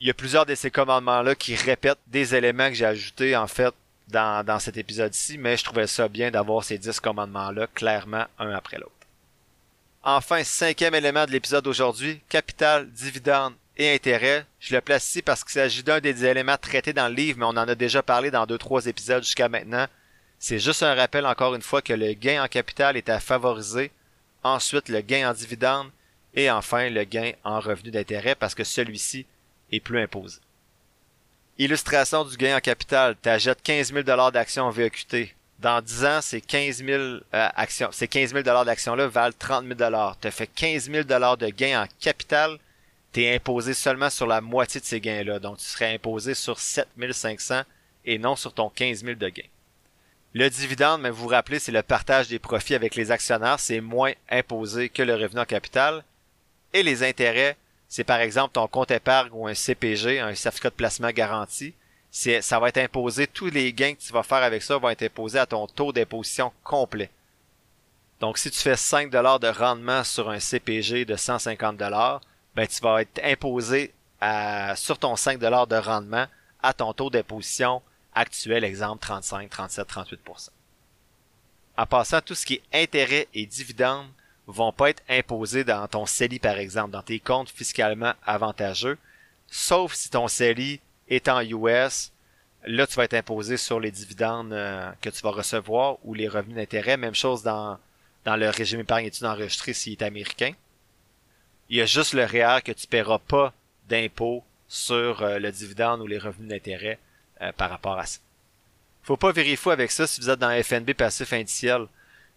Il 0.00 0.06
y 0.06 0.10
a 0.10 0.14
plusieurs 0.14 0.46
de 0.46 0.54
ces 0.54 0.70
commandements-là 0.70 1.34
qui 1.34 1.54
répètent 1.54 1.98
des 2.08 2.34
éléments 2.34 2.68
que 2.68 2.74
j'ai 2.74 2.84
ajoutés, 2.84 3.36
en 3.36 3.46
fait, 3.46 3.74
dans, 4.08 4.58
cet 4.58 4.76
épisode-ci, 4.76 5.38
mais 5.38 5.56
je 5.56 5.64
trouvais 5.64 5.86
ça 5.86 6.08
bien 6.08 6.30
d'avoir 6.30 6.64
ces 6.64 6.78
dix 6.78 7.00
commandements-là 7.00 7.66
clairement 7.74 8.26
un 8.38 8.50
après 8.50 8.78
l'autre. 8.78 8.92
Enfin, 10.02 10.44
cinquième 10.44 10.94
élément 10.94 11.24
de 11.24 11.30
l'épisode 11.30 11.64
d'aujourd'hui, 11.64 12.20
capital, 12.28 12.90
dividende 12.90 13.54
et 13.78 13.94
intérêt. 13.94 14.44
Je 14.60 14.74
le 14.74 14.80
place 14.82 15.08
ici 15.08 15.22
parce 15.22 15.42
qu'il 15.42 15.52
s'agit 15.52 15.82
d'un 15.82 16.00
des 16.00 16.24
éléments 16.26 16.58
traités 16.58 16.92
dans 16.92 17.08
le 17.08 17.14
livre, 17.14 17.38
mais 17.38 17.46
on 17.46 17.48
en 17.48 17.68
a 17.68 17.74
déjà 17.74 18.02
parlé 18.02 18.30
dans 18.30 18.44
deux, 18.44 18.58
trois 18.58 18.86
épisodes 18.86 19.22
jusqu'à 19.22 19.48
maintenant. 19.48 19.86
C'est 20.38 20.58
juste 20.58 20.82
un 20.82 20.94
rappel 20.94 21.26
encore 21.26 21.54
une 21.54 21.62
fois 21.62 21.82
que 21.82 21.92
le 21.92 22.12
gain 22.12 22.42
en 22.42 22.48
capital 22.48 22.96
est 22.96 23.08
à 23.08 23.20
favoriser, 23.20 23.90
ensuite 24.42 24.88
le 24.88 25.00
gain 25.00 25.30
en 25.30 25.32
dividende 25.32 25.90
et 26.34 26.50
enfin 26.50 26.90
le 26.90 27.04
gain 27.04 27.32
en 27.44 27.60
revenu 27.60 27.90
d'intérêt 27.90 28.34
parce 28.34 28.54
que 28.54 28.64
celui-ci 28.64 29.26
est 29.72 29.80
plus 29.80 30.00
imposé. 30.00 30.40
Illustration 31.56 32.24
du 32.24 32.36
gain 32.36 32.56
en 32.56 32.60
capital. 32.60 33.16
Tu 33.22 33.28
achètes 33.28 33.62
15 33.62 33.92
000 33.92 34.30
d'actions 34.32 34.64
en 34.64 34.70
VQT. 34.70 35.34
Dans 35.60 35.80
10 35.80 36.04
ans, 36.04 36.20
ces 36.20 36.40
15 36.40 36.84
000 36.84 36.90
euh, 37.00 37.20
actions, 37.32 37.90
ces 37.92 38.08
15 38.08 38.32
000 38.32 38.42
d'actions-là 38.42 39.06
valent 39.06 39.34
30 39.38 39.64
000 39.78 39.90
Tu 40.20 40.30
fait 40.32 40.48
15 40.48 40.90
000 40.90 41.04
de 41.04 41.48
gain 41.50 41.84
en 41.84 41.86
capital. 42.00 42.58
Tu 43.12 43.22
es 43.22 43.36
imposé 43.36 43.72
seulement 43.72 44.10
sur 44.10 44.26
la 44.26 44.40
moitié 44.40 44.80
de 44.80 44.84
ces 44.84 45.00
gains-là. 45.00 45.38
Donc, 45.38 45.58
tu 45.58 45.64
serais 45.64 45.94
imposé 45.94 46.34
sur 46.34 46.58
7 46.58 46.88
500 47.12 47.62
et 48.04 48.18
non 48.18 48.34
sur 48.34 48.52
ton 48.52 48.68
15 48.68 49.04
000 49.04 49.14
de 49.14 49.28
gain. 49.28 49.44
Le 50.34 50.50
dividende, 50.50 51.00
mais 51.00 51.10
vous 51.10 51.22
vous 51.22 51.28
rappelez, 51.28 51.60
c'est 51.60 51.70
le 51.70 51.84
partage 51.84 52.28
des 52.28 52.40
profits 52.40 52.74
avec 52.74 52.96
les 52.96 53.12
actionnaires. 53.12 53.60
C'est 53.60 53.80
moins 53.80 54.12
imposé 54.28 54.88
que 54.88 55.02
le 55.02 55.14
revenu 55.14 55.40
en 55.40 55.44
capital. 55.44 56.02
Et 56.72 56.82
les 56.82 57.04
intérêts, 57.04 57.56
c'est 57.88 58.02
par 58.02 58.18
exemple 58.18 58.54
ton 58.54 58.66
compte 58.66 58.90
épargne 58.90 59.30
ou 59.32 59.46
un 59.46 59.54
CPG, 59.54 60.18
un 60.18 60.34
certificat 60.34 60.70
de 60.70 60.74
placement 60.74 61.10
garanti, 61.10 61.74
ça 62.10 62.60
va 62.60 62.68
être 62.68 62.78
imposé, 62.78 63.26
tous 63.26 63.46
les 63.46 63.72
gains 63.72 63.94
que 63.94 64.00
tu 64.00 64.12
vas 64.12 64.22
faire 64.22 64.42
avec 64.42 64.62
ça 64.62 64.76
vont 64.76 64.88
être 64.88 65.02
imposés 65.02 65.38
à 65.38 65.46
ton 65.46 65.66
taux 65.66 65.92
d'imposition 65.92 66.52
complet. 66.62 67.10
Donc 68.20 68.38
si 68.38 68.50
tu 68.50 68.58
fais 68.60 68.76
5 68.76 69.10
dollars 69.10 69.40
de 69.40 69.48
rendement 69.48 70.04
sur 70.04 70.30
un 70.30 70.38
CPG 70.38 71.04
de 71.04 71.16
150 71.16 71.76
dollars, 71.76 72.20
ben 72.54 72.66
tu 72.66 72.80
vas 72.80 73.02
être 73.02 73.20
imposé 73.24 73.92
à, 74.20 74.76
sur 74.76 74.98
ton 74.98 75.16
5 75.16 75.38
dollars 75.38 75.66
de 75.66 75.76
rendement 75.76 76.26
à 76.62 76.72
ton 76.72 76.92
taux 76.92 77.10
d'imposition 77.10 77.82
actuel, 78.14 78.64
exemple 78.64 79.02
35, 79.02 79.50
37, 79.50 79.88
38% 79.88 80.48
En 81.76 81.86
passant, 81.86 82.20
tout 82.20 82.34
ce 82.34 82.46
qui 82.46 82.54
est 82.54 82.82
intérêt 82.82 83.28
et 83.34 83.46
dividendes, 83.46 84.08
vont 84.46 84.72
pas 84.72 84.90
être 84.90 85.02
imposés 85.08 85.64
dans 85.64 85.86
ton 85.88 86.06
CELI, 86.06 86.38
par 86.38 86.58
exemple, 86.58 86.90
dans 86.90 87.02
tes 87.02 87.18
comptes 87.18 87.48
fiscalement 87.48 88.12
avantageux, 88.26 88.98
sauf 89.46 89.94
si 89.94 90.10
ton 90.10 90.28
CELI 90.28 90.80
est 91.08 91.28
en 91.28 91.40
US. 91.40 92.12
Là, 92.66 92.86
tu 92.86 92.94
vas 92.94 93.04
être 93.04 93.14
imposé 93.14 93.56
sur 93.56 93.78
les 93.78 93.90
dividendes 93.90 94.52
euh, 94.52 94.90
que 95.00 95.10
tu 95.10 95.22
vas 95.22 95.30
recevoir 95.30 95.98
ou 96.04 96.14
les 96.14 96.28
revenus 96.28 96.56
d'intérêt. 96.56 96.96
Même 96.96 97.14
chose 97.14 97.42
dans, 97.42 97.78
dans 98.24 98.36
le 98.36 98.48
régime 98.48 98.80
épargne 98.80 99.06
études 99.06 99.26
enregistré 99.26 99.74
s'il 99.74 99.92
est 99.92 100.02
américain. 100.02 100.52
Il 101.68 101.76
y 101.76 101.82
a 101.82 101.86
juste 101.86 102.14
le 102.14 102.24
REER 102.24 102.58
e 102.58 102.60
que 102.60 102.72
tu 102.72 102.86
paieras 102.86 103.18
pas 103.18 103.52
d'impôt 103.88 104.42
sur 104.66 105.22
euh, 105.22 105.38
le 105.38 105.52
dividende 105.52 106.00
ou 106.00 106.06
les 106.06 106.18
revenus 106.18 106.48
d'intérêt 106.48 106.98
euh, 107.44 107.52
par 107.52 107.70
rapport 107.70 107.98
à 107.98 108.06
ça. 108.06 108.18
Faut 109.02 109.16
pas 109.16 109.32
vérifier 109.32 109.72
avec 109.72 109.90
ça 109.90 110.06
si 110.06 110.20
vous 110.20 110.30
êtes 110.30 110.38
dans 110.38 110.62
FNB 110.62 110.94
passif 110.94 111.32
indiciel. 111.32 111.86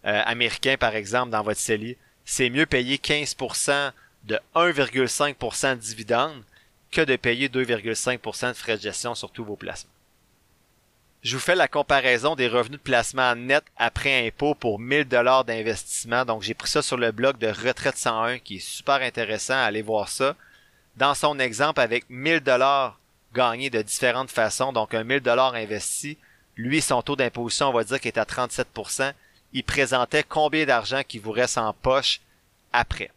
Euh, 0.04 0.22
américain, 0.26 0.76
par 0.78 0.94
exemple, 0.94 1.30
dans 1.30 1.42
votre 1.42 1.60
CELI, 1.60 1.96
c'est 2.24 2.50
mieux 2.50 2.66
payer 2.66 2.98
15% 2.98 3.92
de 4.24 4.38
1,5% 4.54 5.76
de 5.76 5.80
dividendes 5.80 6.42
que 6.90 7.00
de 7.00 7.16
payer 7.16 7.48
2,5% 7.48 8.48
de 8.48 8.52
frais 8.52 8.76
de 8.76 8.82
gestion 8.82 9.14
sur 9.14 9.30
tous 9.30 9.44
vos 9.44 9.56
placements. 9.56 9.90
Je 11.22 11.36
vous 11.36 11.42
fais 11.42 11.56
la 11.56 11.68
comparaison 11.68 12.36
des 12.36 12.46
revenus 12.46 12.78
de 12.78 12.84
placement 12.84 13.34
net 13.34 13.64
après 13.76 14.26
impôt 14.26 14.54
pour 14.54 14.78
1000 14.78 15.04
dollars 15.04 15.44
d'investissement. 15.44 16.24
Donc, 16.24 16.42
j'ai 16.42 16.54
pris 16.54 16.70
ça 16.70 16.80
sur 16.80 16.96
le 16.96 17.10
blog 17.10 17.38
de 17.38 17.48
Retraite 17.48 17.96
101 17.96 18.38
qui 18.38 18.56
est 18.56 18.60
super 18.60 19.02
intéressant. 19.02 19.58
Allez 19.58 19.82
voir 19.82 20.08
ça. 20.08 20.36
Dans 20.96 21.14
son 21.14 21.38
exemple, 21.38 21.80
avec 21.80 22.04
1000 22.08 22.40
dollars 22.40 22.97
gagnés 23.34 23.70
de 23.70 23.82
différentes 23.82 24.30
façons, 24.30 24.72
donc 24.72 24.94
un 24.94 25.04
1000 25.04 25.20
dollars 25.20 25.54
investi, 25.54 26.18
lui, 26.56 26.80
son 26.80 27.02
taux 27.02 27.16
d'imposition, 27.16 27.68
on 27.68 27.72
va 27.72 27.84
dire 27.84 28.00
qu'il 28.00 28.08
est 28.08 28.18
à 28.18 28.24
37% 28.24 29.12
il 29.52 29.64
présentait 29.64 30.24
combien 30.24 30.66
d'argent 30.66 31.02
qui 31.06 31.18
vous 31.18 31.32
reste 31.32 31.58
en 31.58 31.72
poche 31.72 32.20
après. 32.72 33.10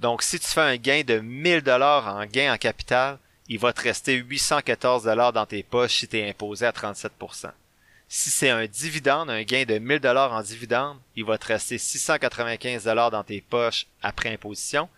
Donc, 0.00 0.22
si 0.22 0.38
tu 0.38 0.46
fais 0.46 0.60
un 0.60 0.76
gain 0.76 1.02
de 1.02 1.18
1000 1.18 1.62
dollars 1.62 2.06
en 2.14 2.24
gain 2.26 2.52
en 2.52 2.58
capital, 2.58 3.18
il 3.48 3.58
va 3.58 3.72
te 3.72 3.80
rester 3.80 4.14
814 4.14 5.04
dollars 5.04 5.32
dans 5.32 5.46
tes 5.46 5.62
poches 5.62 5.98
si 5.98 6.08
tu 6.08 6.18
es 6.18 6.28
imposé 6.28 6.66
à 6.66 6.70
37% 6.70 7.50
Si 8.08 8.30
c'est 8.30 8.50
un 8.50 8.66
dividende, 8.66 9.30
un 9.30 9.42
gain 9.42 9.64
de 9.64 9.78
1000 9.78 10.00
dollars 10.00 10.32
en 10.32 10.42
dividende, 10.42 10.98
il 11.16 11.24
va 11.24 11.38
te 11.38 11.46
rester 11.46 11.78
695 11.78 12.84
dollars 12.84 13.10
dans 13.10 13.24
tes 13.24 13.40
poches 13.40 13.86
après 14.02 14.32
imposition. 14.32 14.88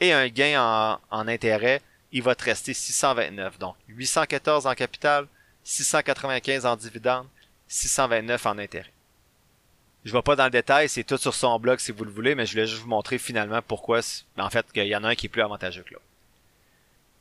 Et 0.00 0.12
un 0.12 0.28
gain 0.28 0.62
en, 0.62 1.00
en 1.10 1.28
intérêt, 1.28 1.82
il 2.12 2.22
va 2.22 2.34
te 2.34 2.44
rester 2.44 2.74
629. 2.74 3.58
Donc, 3.58 3.74
814 3.88 4.66
en 4.66 4.74
capital, 4.74 5.26
695 5.64 6.66
en 6.66 6.76
dividende, 6.76 7.26
629 7.68 8.46
en 8.46 8.58
intérêt. 8.58 8.92
Je 10.04 10.12
vais 10.12 10.22
pas 10.22 10.36
dans 10.36 10.44
le 10.44 10.50
détail, 10.50 10.88
c'est 10.88 11.04
tout 11.04 11.18
sur 11.18 11.34
son 11.34 11.58
blog 11.58 11.80
si 11.80 11.92
vous 11.92 12.04
le 12.04 12.10
voulez, 12.10 12.34
mais 12.34 12.46
je 12.46 12.52
voulais 12.52 12.66
juste 12.66 12.82
vous 12.82 12.88
montrer 12.88 13.18
finalement 13.18 13.60
pourquoi, 13.60 14.00
en 14.38 14.48
fait, 14.48 14.64
qu'il 14.72 14.86
y 14.86 14.96
en 14.96 15.04
a 15.04 15.08
un 15.08 15.14
qui 15.14 15.26
est 15.26 15.28
plus 15.28 15.42
avantageux 15.42 15.82
que 15.82 15.94
l'autre. 15.94 16.04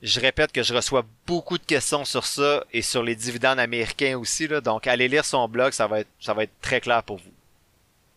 Je 0.03 0.19
répète 0.19 0.51
que 0.51 0.61
je 0.61 0.75
reçois 0.75 1.03
beaucoup 1.25 1.57
de 1.57 1.65
questions 1.65 2.05
sur 2.05 2.25
ça 2.25 2.63
et 2.71 2.83
sur 2.83 3.01
les 3.01 3.15
dividendes 3.15 3.59
américains 3.59 4.17
aussi, 4.17 4.47
là, 4.47 4.61
donc 4.61 4.85
allez 4.85 5.07
lire 5.07 5.25
son 5.25 5.47
blog, 5.47 5.73
ça 5.73 5.87
va 5.87 6.01
être, 6.01 6.09
ça 6.19 6.35
va 6.35 6.43
être 6.43 6.53
très 6.61 6.79
clair 6.79 7.01
pour 7.01 7.17
vous. 7.17 7.33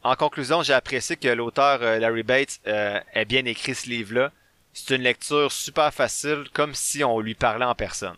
En 0.03 0.15
conclusion, 0.15 0.63
j'ai 0.63 0.73
apprécié 0.73 1.17
que 1.17 1.29
l'auteur 1.29 1.83
euh, 1.83 1.99
Larry 1.99 2.23
Bates 2.23 2.61
euh, 2.67 3.01
ait 3.13 3.25
bien 3.25 3.45
écrit 3.45 3.75
ce 3.75 3.89
livre-là. 3.89 4.31
C'est 4.73 4.95
une 4.95 5.03
lecture 5.03 5.51
super 5.51 5.93
facile, 5.93 6.45
comme 6.53 6.75
si 6.75 7.03
on 7.03 7.21
lui 7.21 7.35
parlait 7.35 7.65
en 7.65 7.75
personne. 7.75 8.17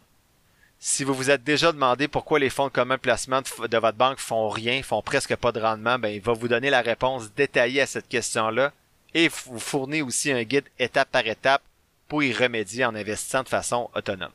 Si 0.79 1.05
vous 1.05 1.15
vous 1.15 1.31
êtes 1.31 1.45
déjà 1.45 1.71
demandé 1.71 2.09
pourquoi 2.09 2.41
les 2.41 2.51
fonds 2.51 2.67
de 2.67 2.73
commun 2.73 2.99
placement 2.99 3.41
de, 3.41 3.79
votre 3.79 3.97
banque 3.97 4.19
font 4.19 4.49
rien, 4.49 4.83
font 4.83 5.01
presque 5.01 5.37
pas 5.37 5.53
de 5.53 5.61
rendement, 5.61 5.99
ben, 5.99 6.09
il 6.09 6.21
va 6.21 6.33
vous 6.33 6.49
donner 6.49 6.71
la 6.71 6.81
réponse 6.81 7.33
détaillée 7.35 7.83
à 7.83 7.87
cette 7.87 8.09
question-là 8.09 8.73
et 9.15 9.29
vous 9.29 9.61
fournir 9.61 10.07
aussi 10.07 10.33
un 10.33 10.43
guide 10.43 10.69
étape 10.79 11.11
par 11.11 11.27
étape 11.27 11.63
pour 12.09 12.23
y 12.23 12.33
remédier 12.33 12.85
en 12.85 12.95
investissant 12.95 13.45
de 13.45 13.49
façon 13.49 13.91
autonome. 13.95 14.33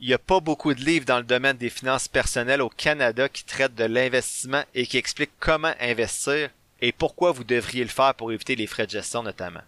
Il 0.00 0.08
n'y 0.08 0.14
a 0.14 0.18
pas 0.18 0.40
beaucoup 0.40 0.74
de 0.74 0.84
livres 0.84 1.06
dans 1.06 1.18
le 1.18 1.24
domaine 1.24 1.56
des 1.56 1.70
finances 1.70 2.08
personnelles 2.08 2.60
au 2.60 2.68
Canada 2.68 3.28
qui 3.28 3.44
traitent 3.44 3.74
de 3.74 3.84
l'investissement 3.84 4.64
et 4.74 4.86
qui 4.86 4.98
expliquent 4.98 5.38
comment 5.38 5.74
investir 5.80 6.50
et 6.82 6.92
pourquoi 6.92 7.32
vous 7.32 7.44
devriez 7.44 7.84
le 7.84 7.88
faire 7.88 8.14
pour 8.14 8.32
éviter 8.32 8.56
les 8.56 8.66
frais 8.66 8.86
de 8.86 8.90
gestion 8.90 9.22
notamment. 9.22 9.62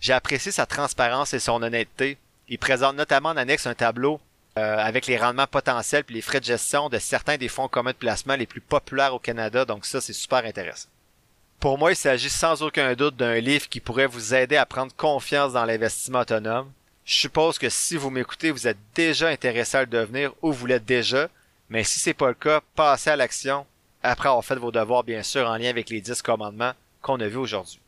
J'ai 0.00 0.14
apprécié 0.14 0.50
sa 0.50 0.66
transparence 0.66 1.34
et 1.34 1.38
son 1.38 1.62
honnêteté. 1.62 2.16
Il 2.48 2.58
présente 2.58 2.96
notamment 2.96 3.30
en 3.30 3.36
annexe 3.36 3.66
un 3.66 3.74
tableau 3.74 4.20
euh, 4.58 4.78
avec 4.78 5.06
les 5.06 5.18
rendements 5.18 5.46
potentiels 5.46 6.04
et 6.08 6.12
les 6.12 6.22
frais 6.22 6.40
de 6.40 6.46
gestion 6.46 6.88
de 6.88 6.98
certains 6.98 7.36
des 7.36 7.48
fonds 7.48 7.68
communs 7.68 7.92
de 7.92 7.96
placement 7.96 8.34
les 8.34 8.46
plus 8.46 8.62
populaires 8.62 9.14
au 9.14 9.18
Canada. 9.18 9.64
Donc 9.64 9.84
ça, 9.84 10.00
c'est 10.00 10.14
super 10.14 10.44
intéressant. 10.44 10.88
Pour 11.60 11.76
moi, 11.76 11.92
il 11.92 11.96
s'agit 11.96 12.30
sans 12.30 12.62
aucun 12.62 12.94
doute 12.94 13.16
d'un 13.16 13.38
livre 13.38 13.68
qui 13.68 13.80
pourrait 13.80 14.06
vous 14.06 14.34
aider 14.34 14.56
à 14.56 14.64
prendre 14.64 14.94
confiance 14.96 15.52
dans 15.52 15.66
l'investissement 15.66 16.20
autonome. 16.20 16.72
Je 17.04 17.14
suppose 17.14 17.58
que 17.58 17.68
si 17.68 17.96
vous 17.96 18.08
m'écoutez, 18.08 18.50
vous 18.50 18.66
êtes 18.66 18.78
déjà 18.94 19.28
intéressé 19.28 19.76
à 19.76 19.80
le 19.82 19.86
devenir 19.86 20.32
ou 20.40 20.52
vous 20.52 20.66
l'êtes 20.66 20.86
déjà. 20.86 21.28
Mais 21.68 21.84
si 21.84 22.00
c'est 22.00 22.14
pas 22.14 22.28
le 22.28 22.34
cas, 22.34 22.62
passez 22.74 23.10
à 23.10 23.16
l'action 23.16 23.66
après 24.02 24.30
avoir 24.30 24.44
fait 24.44 24.56
vos 24.56 24.72
devoirs, 24.72 25.04
bien 25.04 25.22
sûr, 25.22 25.46
en 25.46 25.56
lien 25.56 25.68
avec 25.68 25.90
les 25.90 26.00
10 26.00 26.22
commandements 26.22 26.72
qu'on 27.02 27.20
a 27.20 27.28
vus 27.28 27.36
aujourd'hui. 27.36 27.80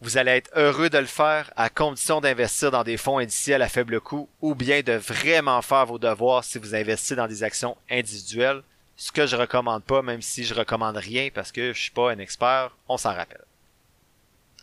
Vous 0.00 0.16
allez 0.16 0.30
être 0.30 0.50
heureux 0.54 0.90
de 0.90 0.98
le 0.98 1.06
faire 1.06 1.50
à 1.56 1.70
condition 1.70 2.20
d'investir 2.20 2.70
dans 2.70 2.84
des 2.84 2.96
fonds 2.96 3.18
indiciels 3.18 3.62
à 3.62 3.68
faible 3.68 4.00
coût 4.00 4.28
ou 4.40 4.54
bien 4.54 4.80
de 4.82 4.92
vraiment 4.92 5.60
faire 5.60 5.86
vos 5.86 5.98
devoirs 5.98 6.44
si 6.44 6.58
vous 6.58 6.76
investissez 6.76 7.16
dans 7.16 7.26
des 7.26 7.42
actions 7.42 7.76
individuelles, 7.90 8.62
ce 8.96 9.10
que 9.10 9.26
je 9.26 9.34
recommande 9.34 9.82
pas 9.82 10.02
même 10.02 10.22
si 10.22 10.44
je 10.44 10.54
recommande 10.54 10.96
rien 10.96 11.30
parce 11.34 11.50
que 11.50 11.72
je 11.72 11.80
suis 11.80 11.90
pas 11.90 12.12
un 12.12 12.18
expert, 12.18 12.70
on 12.88 12.96
s'en 12.96 13.12
rappelle. 13.12 13.44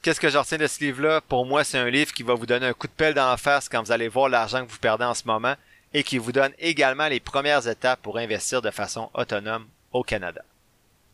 Qu'est-ce 0.01 0.21
que 0.21 0.29
j'en 0.29 0.41
retiens 0.41 0.59
de 0.59 0.67
ce 0.67 0.79
livre-là? 0.81 1.19
Pour 1.19 1.45
moi, 1.45 1.63
c'est 1.63 1.79
un 1.79 1.89
livre 1.89 2.13
qui 2.13 2.23
va 2.23 2.35
vous 2.35 2.45
donner 2.45 2.67
un 2.67 2.73
coup 2.73 2.87
de 2.87 2.93
pelle 2.93 3.15
dans 3.15 3.29
la 3.29 3.37
face 3.37 3.67
quand 3.67 3.83
vous 3.83 3.91
allez 3.91 4.07
voir 4.07 4.29
l'argent 4.29 4.65
que 4.65 4.71
vous 4.71 4.77
perdez 4.77 5.03
en 5.03 5.15
ce 5.15 5.25
moment 5.25 5.55
et 5.93 6.03
qui 6.03 6.17
vous 6.17 6.31
donne 6.31 6.53
également 6.59 7.07
les 7.07 7.19
premières 7.19 7.67
étapes 7.67 8.01
pour 8.01 8.17
investir 8.17 8.61
de 8.61 8.69
façon 8.69 9.09
autonome 9.13 9.65
au 9.91 10.03
Canada. 10.03 10.43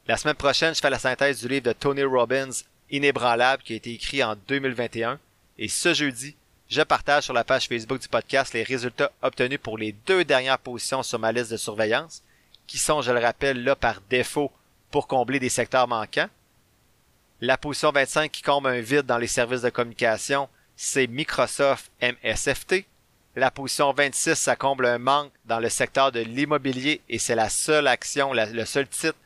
La 0.07 0.17
semaine 0.17 0.35
prochaine, 0.35 0.75
je 0.75 0.81
fais 0.81 0.89
la 0.89 0.99
synthèse 0.99 1.39
du 1.39 1.47
livre 1.47 1.65
de 1.65 1.73
Tony 1.73 2.03
Robbins, 2.03 2.49
inébranlable 2.91 3.63
qui 3.63 3.73
a 3.73 3.77
été 3.77 3.93
écrit 3.93 4.23
en 4.23 4.35
2021. 4.47 5.19
Et 5.57 5.67
ce 5.67 5.93
jeudi, 5.93 6.35
je 6.69 6.81
partage 6.81 7.23
sur 7.23 7.33
la 7.33 7.43
page 7.43 7.67
Facebook 7.67 7.99
du 7.99 8.07
podcast 8.07 8.53
les 8.53 8.63
résultats 8.63 9.11
obtenus 9.21 9.59
pour 9.61 9.77
les 9.77 9.93
deux 10.05 10.23
dernières 10.23 10.59
positions 10.59 11.03
sur 11.03 11.19
ma 11.19 11.31
liste 11.31 11.51
de 11.51 11.57
surveillance, 11.57 12.23
qui 12.67 12.77
sont, 12.77 13.01
je 13.01 13.11
le 13.11 13.19
rappelle, 13.19 13.63
là 13.63 13.75
par 13.75 14.01
défaut 14.09 14.51
pour 14.89 15.07
combler 15.07 15.39
des 15.39 15.49
secteurs 15.49 15.87
manquants. 15.87 16.29
La 17.41 17.57
position 17.57 17.91
25 17.91 18.31
qui 18.31 18.41
comble 18.41 18.69
un 18.69 18.81
vide 18.81 19.05
dans 19.05 19.17
les 19.17 19.27
services 19.27 19.61
de 19.61 19.69
communication, 19.69 20.47
c'est 20.75 21.07
Microsoft 21.07 21.91
MSFT. 22.01 22.85
La 23.35 23.49
position 23.49 23.93
26, 23.93 24.35
ça 24.35 24.55
comble 24.55 24.85
un 24.85 24.97
manque 24.97 25.31
dans 25.45 25.59
le 25.59 25.69
secteur 25.69 26.11
de 26.11 26.19
l'immobilier 26.19 27.01
et 27.09 27.17
c'est 27.17 27.35
la 27.35 27.49
seule 27.49 27.87
action, 27.87 28.33
le 28.33 28.65
seul 28.65 28.87
titre 28.87 29.17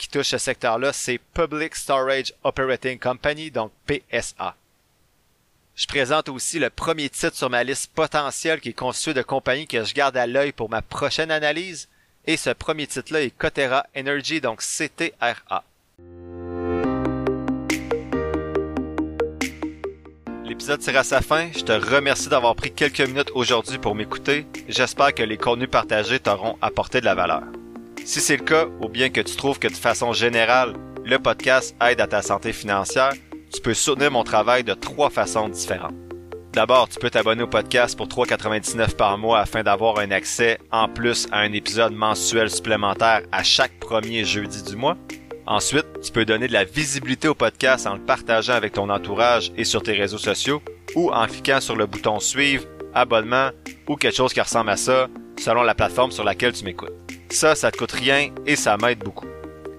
qui 0.00 0.08
touche 0.08 0.28
ce 0.28 0.38
secteur-là, 0.38 0.92
c'est 0.92 1.20
Public 1.34 1.76
Storage 1.76 2.32
Operating 2.42 2.98
Company, 2.98 3.50
donc 3.50 3.70
PSA. 3.86 4.56
Je 5.76 5.86
présente 5.86 6.28
aussi 6.30 6.58
le 6.58 6.70
premier 6.70 7.10
titre 7.10 7.36
sur 7.36 7.50
ma 7.50 7.62
liste 7.62 7.92
potentielle 7.94 8.60
qui 8.60 8.70
est 8.70 8.72
constitué 8.72 9.14
de 9.14 9.22
compagnies 9.22 9.66
que 9.66 9.84
je 9.84 9.94
garde 9.94 10.16
à 10.16 10.26
l'œil 10.26 10.52
pour 10.52 10.70
ma 10.70 10.82
prochaine 10.82 11.30
analyse. 11.30 11.88
Et 12.26 12.36
ce 12.36 12.50
premier 12.50 12.86
titre-là 12.86 13.22
est 13.22 13.30
Cotera 13.30 13.86
Energy, 13.96 14.40
donc 14.40 14.60
CTRA. 14.60 15.64
l'épisode 20.60 20.80
tire 20.80 20.98
à 20.98 21.04
sa 21.04 21.22
fin. 21.22 21.48
Je 21.52 21.60
te 21.60 21.72
remercie 21.72 22.28
d'avoir 22.28 22.54
pris 22.54 22.70
quelques 22.70 23.00
minutes 23.00 23.30
aujourd'hui 23.34 23.78
pour 23.78 23.94
m'écouter. 23.94 24.46
J'espère 24.68 25.14
que 25.14 25.22
les 25.22 25.38
contenus 25.38 25.70
partagés 25.70 26.20
t'auront 26.20 26.58
apporté 26.60 27.00
de 27.00 27.06
la 27.06 27.14
valeur. 27.14 27.44
Si 28.04 28.20
c'est 28.20 28.36
le 28.36 28.44
cas, 28.44 28.66
ou 28.80 28.88
bien 28.88 29.10
que 29.10 29.20
tu 29.20 29.36
trouves 29.36 29.58
que 29.58 29.68
de 29.68 29.74
façon 29.74 30.12
générale, 30.12 30.74
le 31.04 31.18
podcast 31.18 31.76
aide 31.80 32.00
à 32.00 32.06
ta 32.06 32.22
santé 32.22 32.52
financière, 32.52 33.12
tu 33.52 33.60
peux 33.60 33.74
soutenir 33.74 34.10
mon 34.10 34.24
travail 34.24 34.64
de 34.64 34.74
trois 34.74 35.10
façons 35.10 35.48
différentes. 35.48 35.94
D'abord, 36.52 36.88
tu 36.88 36.98
peux 36.98 37.10
t'abonner 37.10 37.44
au 37.44 37.46
podcast 37.46 37.96
pour 37.96 38.08
3,99 38.08 38.96
par 38.96 39.16
mois 39.18 39.38
afin 39.38 39.62
d'avoir 39.62 39.98
un 39.98 40.10
accès 40.10 40.58
en 40.72 40.88
plus 40.88 41.28
à 41.30 41.40
un 41.40 41.52
épisode 41.52 41.92
mensuel 41.92 42.50
supplémentaire 42.50 43.22
à 43.30 43.44
chaque 43.44 43.78
premier 43.78 44.24
jeudi 44.24 44.62
du 44.64 44.74
mois. 44.74 44.96
Ensuite, 45.46 45.86
tu 46.02 46.10
peux 46.10 46.24
donner 46.24 46.48
de 46.48 46.52
la 46.52 46.64
visibilité 46.64 47.28
au 47.28 47.34
podcast 47.34 47.86
en 47.86 47.94
le 47.94 48.00
partageant 48.00 48.54
avec 48.54 48.72
ton 48.72 48.90
entourage 48.90 49.52
et 49.56 49.64
sur 49.64 49.82
tes 49.82 49.92
réseaux 49.92 50.18
sociaux 50.18 50.60
ou 50.96 51.12
en 51.12 51.26
cliquant 51.26 51.60
sur 51.60 51.76
le 51.76 51.86
bouton 51.86 52.18
suivre, 52.18 52.66
abonnement 52.94 53.50
ou 53.88 53.94
quelque 53.94 54.16
chose 54.16 54.32
qui 54.32 54.40
ressemble 54.40 54.70
à 54.70 54.76
ça 54.76 55.08
selon 55.38 55.62
la 55.62 55.74
plateforme 55.74 56.10
sur 56.10 56.24
laquelle 56.24 56.52
tu 56.52 56.64
m'écoutes. 56.64 57.09
Ça, 57.30 57.54
ça 57.54 57.70
te 57.70 57.78
coûte 57.78 57.92
rien 57.92 58.30
et 58.44 58.56
ça 58.56 58.76
m'aide 58.76 58.98
beaucoup. 58.98 59.26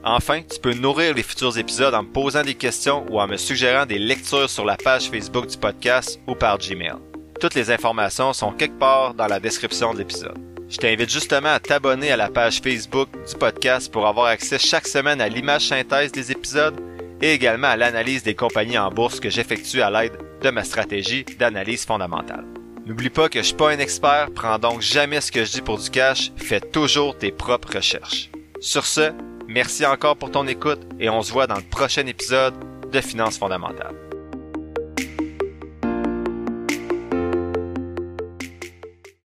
Enfin, 0.04 0.42
tu 0.42 0.60
peux 0.60 0.74
nourrir 0.74 1.14
les 1.14 1.22
futurs 1.22 1.58
épisodes 1.58 1.94
en 1.94 2.04
me 2.04 2.12
posant 2.12 2.44
des 2.44 2.56
questions 2.56 3.06
ou 3.12 3.20
en 3.20 3.28
me 3.28 3.38
suggérant 3.38 3.86
des 3.86 4.00
lectures 4.00 4.50
sur 4.50 4.66
la 4.66 4.78
page 4.78 5.10
Facebook 5.10 5.48
du 5.48 5.58
podcast 5.58 6.20
ou 6.28 6.34
par 6.34 6.58
Gmail. 6.58 6.96
Toutes 7.40 7.54
les 7.54 7.70
informations 7.70 8.34
sont 8.34 8.52
quelque 8.52 8.80
part 8.80 9.14
dans 9.14 9.28
la 9.28 9.40
description 9.40 9.94
de 9.94 10.00
l'épisode. 10.00 10.40
Je 10.70 10.78
t'invite 10.78 11.12
justement 11.12 11.50
à 11.50 11.60
t'abonner 11.60 12.12
à 12.12 12.18
la 12.18 12.30
page 12.30 12.62
Facebook 12.62 13.10
du 13.28 13.36
podcast 13.36 13.92
pour 13.92 14.08
avoir 14.08 14.28
accès 14.28 14.58
chaque 14.58 14.88
semaine 14.88 15.20
à 15.20 15.28
l'image 15.28 15.68
synthèse 15.68 16.12
des 16.12 16.32
épisodes 16.32 16.80
et 17.22 17.34
également 17.34 17.68
à 17.68 17.76
l'analyse 17.76 18.24
des 18.24 18.36
compagnies 18.36 18.78
en 18.78 18.90
bourse 18.90 19.20
que 19.20 19.30
j'effectue 19.30 19.82
à 19.82 19.92
l'aide 19.92 20.18
de 20.42 20.50
ma 20.50 20.64
stratégie 20.64 21.26
d'analyse 21.38 21.86
fondamentale. 21.86 22.46
N'oublie 22.92 23.10
pas 23.10 23.30
que 23.30 23.40
je 23.40 23.46
suis 23.46 23.56
pas 23.56 23.72
un 23.72 23.80
expert, 23.80 24.32
prends 24.36 24.60
donc 24.60 24.82
jamais 24.82 25.22
ce 25.22 25.32
que 25.32 25.46
je 25.46 25.52
dis 25.54 25.62
pour 25.62 25.78
du 25.78 25.90
cash, 25.90 26.34
fais 26.36 26.60
toujours 26.60 27.18
tes 27.18 27.32
propres 27.32 27.76
recherches. 27.76 28.30
Sur 28.60 28.86
ce, 28.86 29.14
Merci 29.48 29.86
encore 29.86 30.16
pour 30.16 30.32
ton 30.32 30.46
écoute 30.48 30.80
et 31.00 31.10
on 31.10 31.22
se 31.22 31.32
voit 31.32 31.46
dans 31.46 31.56
le 31.56 31.62
prochain 31.62 32.06
épisode 32.06 32.54
de 32.90 33.02
Finances 33.02 33.38
fondamentales. 33.38 34.11